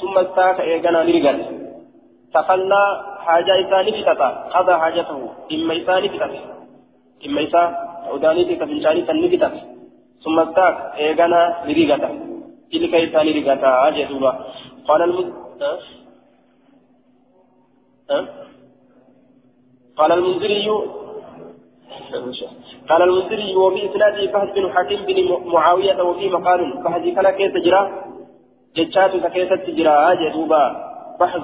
[0.00, 1.44] ثم استاك إيقنا نرقل
[2.34, 2.84] تخلى
[3.18, 5.18] حاجة إذا نفتتا قضى حاجته
[5.52, 6.32] إما إذا نفتت
[7.26, 7.62] إما إذا
[8.08, 9.54] تؤداني بنشاني تنفتت
[10.24, 12.02] ثم استاك إيقنا نرقل
[12.72, 14.32] تلك إساني رقاتا جدوبا
[14.88, 15.32] قال المد
[15.62, 15.78] أه؟
[18.10, 18.26] أه؟
[19.96, 20.68] قال المنذري
[22.88, 27.82] قال المنذري وفي إسناده فهد بن حكيم بن معاوية وفي مقال فهد كان كيف تجرى
[28.76, 30.64] جتشات كيف تجرى جدوبا
[31.20, 31.42] بحث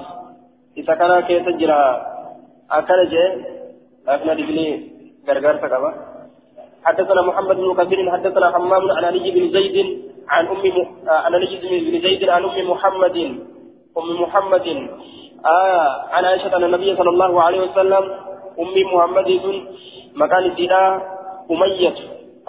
[0.77, 1.81] إذا كان كيف تجرى
[2.71, 3.31] أكل جاء
[4.07, 4.67] أكنا دبني
[5.29, 5.91] غرغر تقبا
[6.83, 9.77] حدثنا محمد بن كثير حدثنا حمام عن علي بن زيد
[10.29, 10.77] عن أم م...
[11.07, 13.17] عن نجد بن زيد عن أم محمد
[13.97, 14.67] أم محمد
[15.45, 18.03] آه عن عائشة أن النبي صلى الله عليه وسلم
[18.59, 19.29] أم محمد
[20.15, 21.01] مكان سيدا
[21.51, 21.95] أمية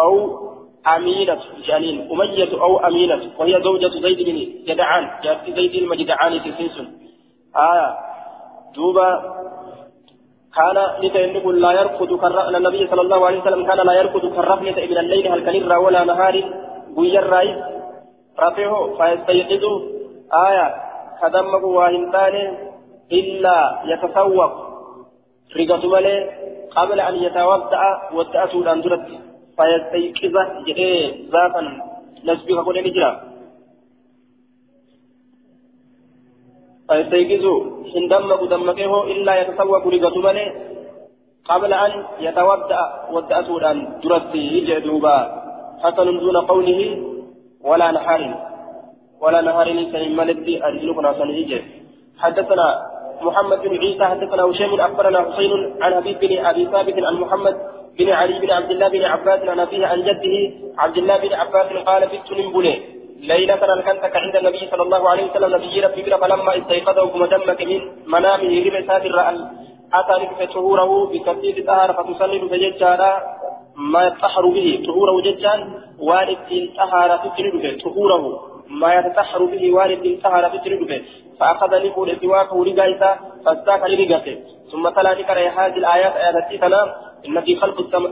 [0.01, 0.15] أو
[0.97, 4.39] أمينة جانين أمية أو أمينة وهي زوجة زيد بن
[4.69, 6.87] جدعان جاءت زيد المجدعان تسنسن
[7.57, 7.97] آه
[8.75, 9.09] دوبا
[10.57, 14.99] كان نتينب لا يرقد كالرأن النبي صلى الله عليه وسلم كان لا يرقد كالرفنة من
[14.99, 16.37] الليل هل كنر ولا نهار
[16.95, 17.55] guyya irraa
[18.39, 19.71] rafeho fayastayiqidu
[20.31, 20.67] aya
[21.21, 22.43] kadammaku waa hin taane
[25.95, 26.21] malee
[26.75, 29.17] qabla an yatawadda'a wadda'atuudhaan duratti
[29.57, 31.67] fayastayiqiza jedhee zaafan
[32.25, 33.13] nasbiha godhe ni jira
[36.89, 37.45] فيستيقظ
[37.97, 40.47] إن دمك دمكه إلا يتسوق رقة ملي
[41.45, 42.81] قبل أن يتودع
[43.13, 45.17] ودأته الآن درتي يجي دوبا
[45.83, 46.81] حسن دون قوله
[47.65, 48.23] ولا نهار
[49.21, 51.63] ولا نهار سن ملك أرجلكنا سنجي
[52.19, 52.69] حدثنا
[53.23, 55.53] محمد بن عيسى حدثنا هشام أخبرنا حسين
[55.83, 57.57] عن حبيب بن أبي ثابت عن محمد
[57.99, 60.37] بن علي بن عبد الله بن عباس عن أبيه عن جده
[60.79, 62.75] عبد الله بن عباس قال بت نبلي
[63.21, 67.81] ليلة كنتك عند النبي صلى الله عليه وسلم نبي ربي فلما استيقظه كما دمك من
[68.07, 69.13] منامه ربع ساتر
[69.95, 73.13] أتى لك طهوره بكثير طهر فتصلي فججارا
[73.77, 75.61] ما يتطهر به طهوره ججان
[75.99, 78.23] والد طهارة تجربه طهوره
[78.69, 81.03] ما يتطهر به والد طهارة تجربه
[81.41, 84.37] فأخذ لفول سواكه رقايتا فاستاك لرقته
[84.73, 86.89] ثم تلا ذكر هذه الآيات آيات تنام.
[87.29, 88.05] إن في خلق السم...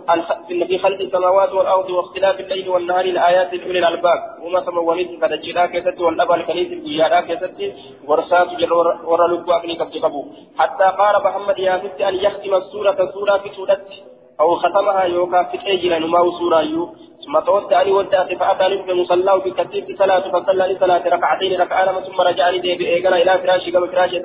[0.50, 4.18] إن في خلق السماوات والأرض واختلاف الليل والنهار الآيات لأولي الألباب.
[4.42, 7.60] وما سمونيت قد الجلا كيست والأبا الكنيس الجيارا كيست
[8.08, 8.72] ورسات جل
[9.10, 10.24] ورى لبوا أبني كبتقبو
[10.58, 13.80] حتى قال محمد يا ست أن يختم السورة سورة في سورة
[14.42, 16.82] أو ختمها يوكا في أجل نماو سورة يو.
[17.24, 23.16] ثم تودعني ودعت فأتاني بمصلاه كتيب صلاة فصلى لصلاة ركعتين ركعة سثم رجعني دي بإيقنا
[23.22, 24.20] إلى فراشي كما فراشي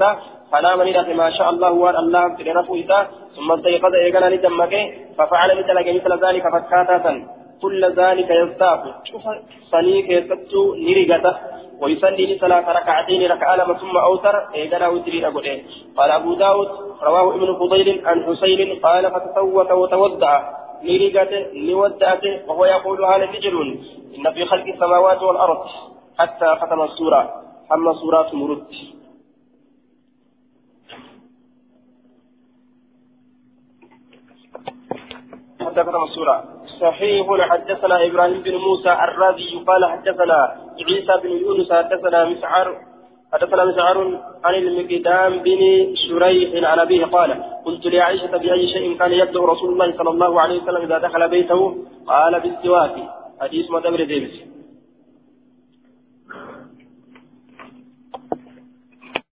[0.51, 4.73] فنام لله ما شاء الله وان الله في رفوه ثم استيقظ إيقنا لدمك.
[5.17, 7.13] ففعل مثل مثل ذلك فكاتا.
[7.61, 9.23] كل ذلك يستاق شوف
[9.71, 11.35] صنيك يستو نريقته
[11.81, 15.61] ويصلي لصلاة ركعتين ركعة ثم أوتر إيقنا وتري أبوه.
[15.97, 16.67] قال أبو داود
[17.03, 20.33] رواه ابن فضيل عن حسين قال فتسوت وتودع
[20.83, 23.61] نريقته نودعته وهو يقول هذا فجر
[24.17, 25.59] إن في خلق السماوات والأرض
[26.17, 27.21] حتى ختم السورة.
[27.73, 28.96] أما سورة مرد.
[35.69, 36.43] ختم السورة
[36.81, 40.55] صحيح حدثنا إبراهيم بن موسى الرازي قال حدثنا
[40.87, 42.67] عيسى بن يونس حدثنا مسعر
[43.33, 43.97] حدثنا مسعر
[44.43, 45.59] عن المقدام بن
[45.95, 50.61] شريح عن أبيه قال قلت لعائشة بأي شيء كان يبدأ رسول الله صلى الله عليه
[50.61, 52.95] وسلم إذا دخل بيته؟ قال بالسواك.
[53.41, 54.56] حديث مدبر ديبس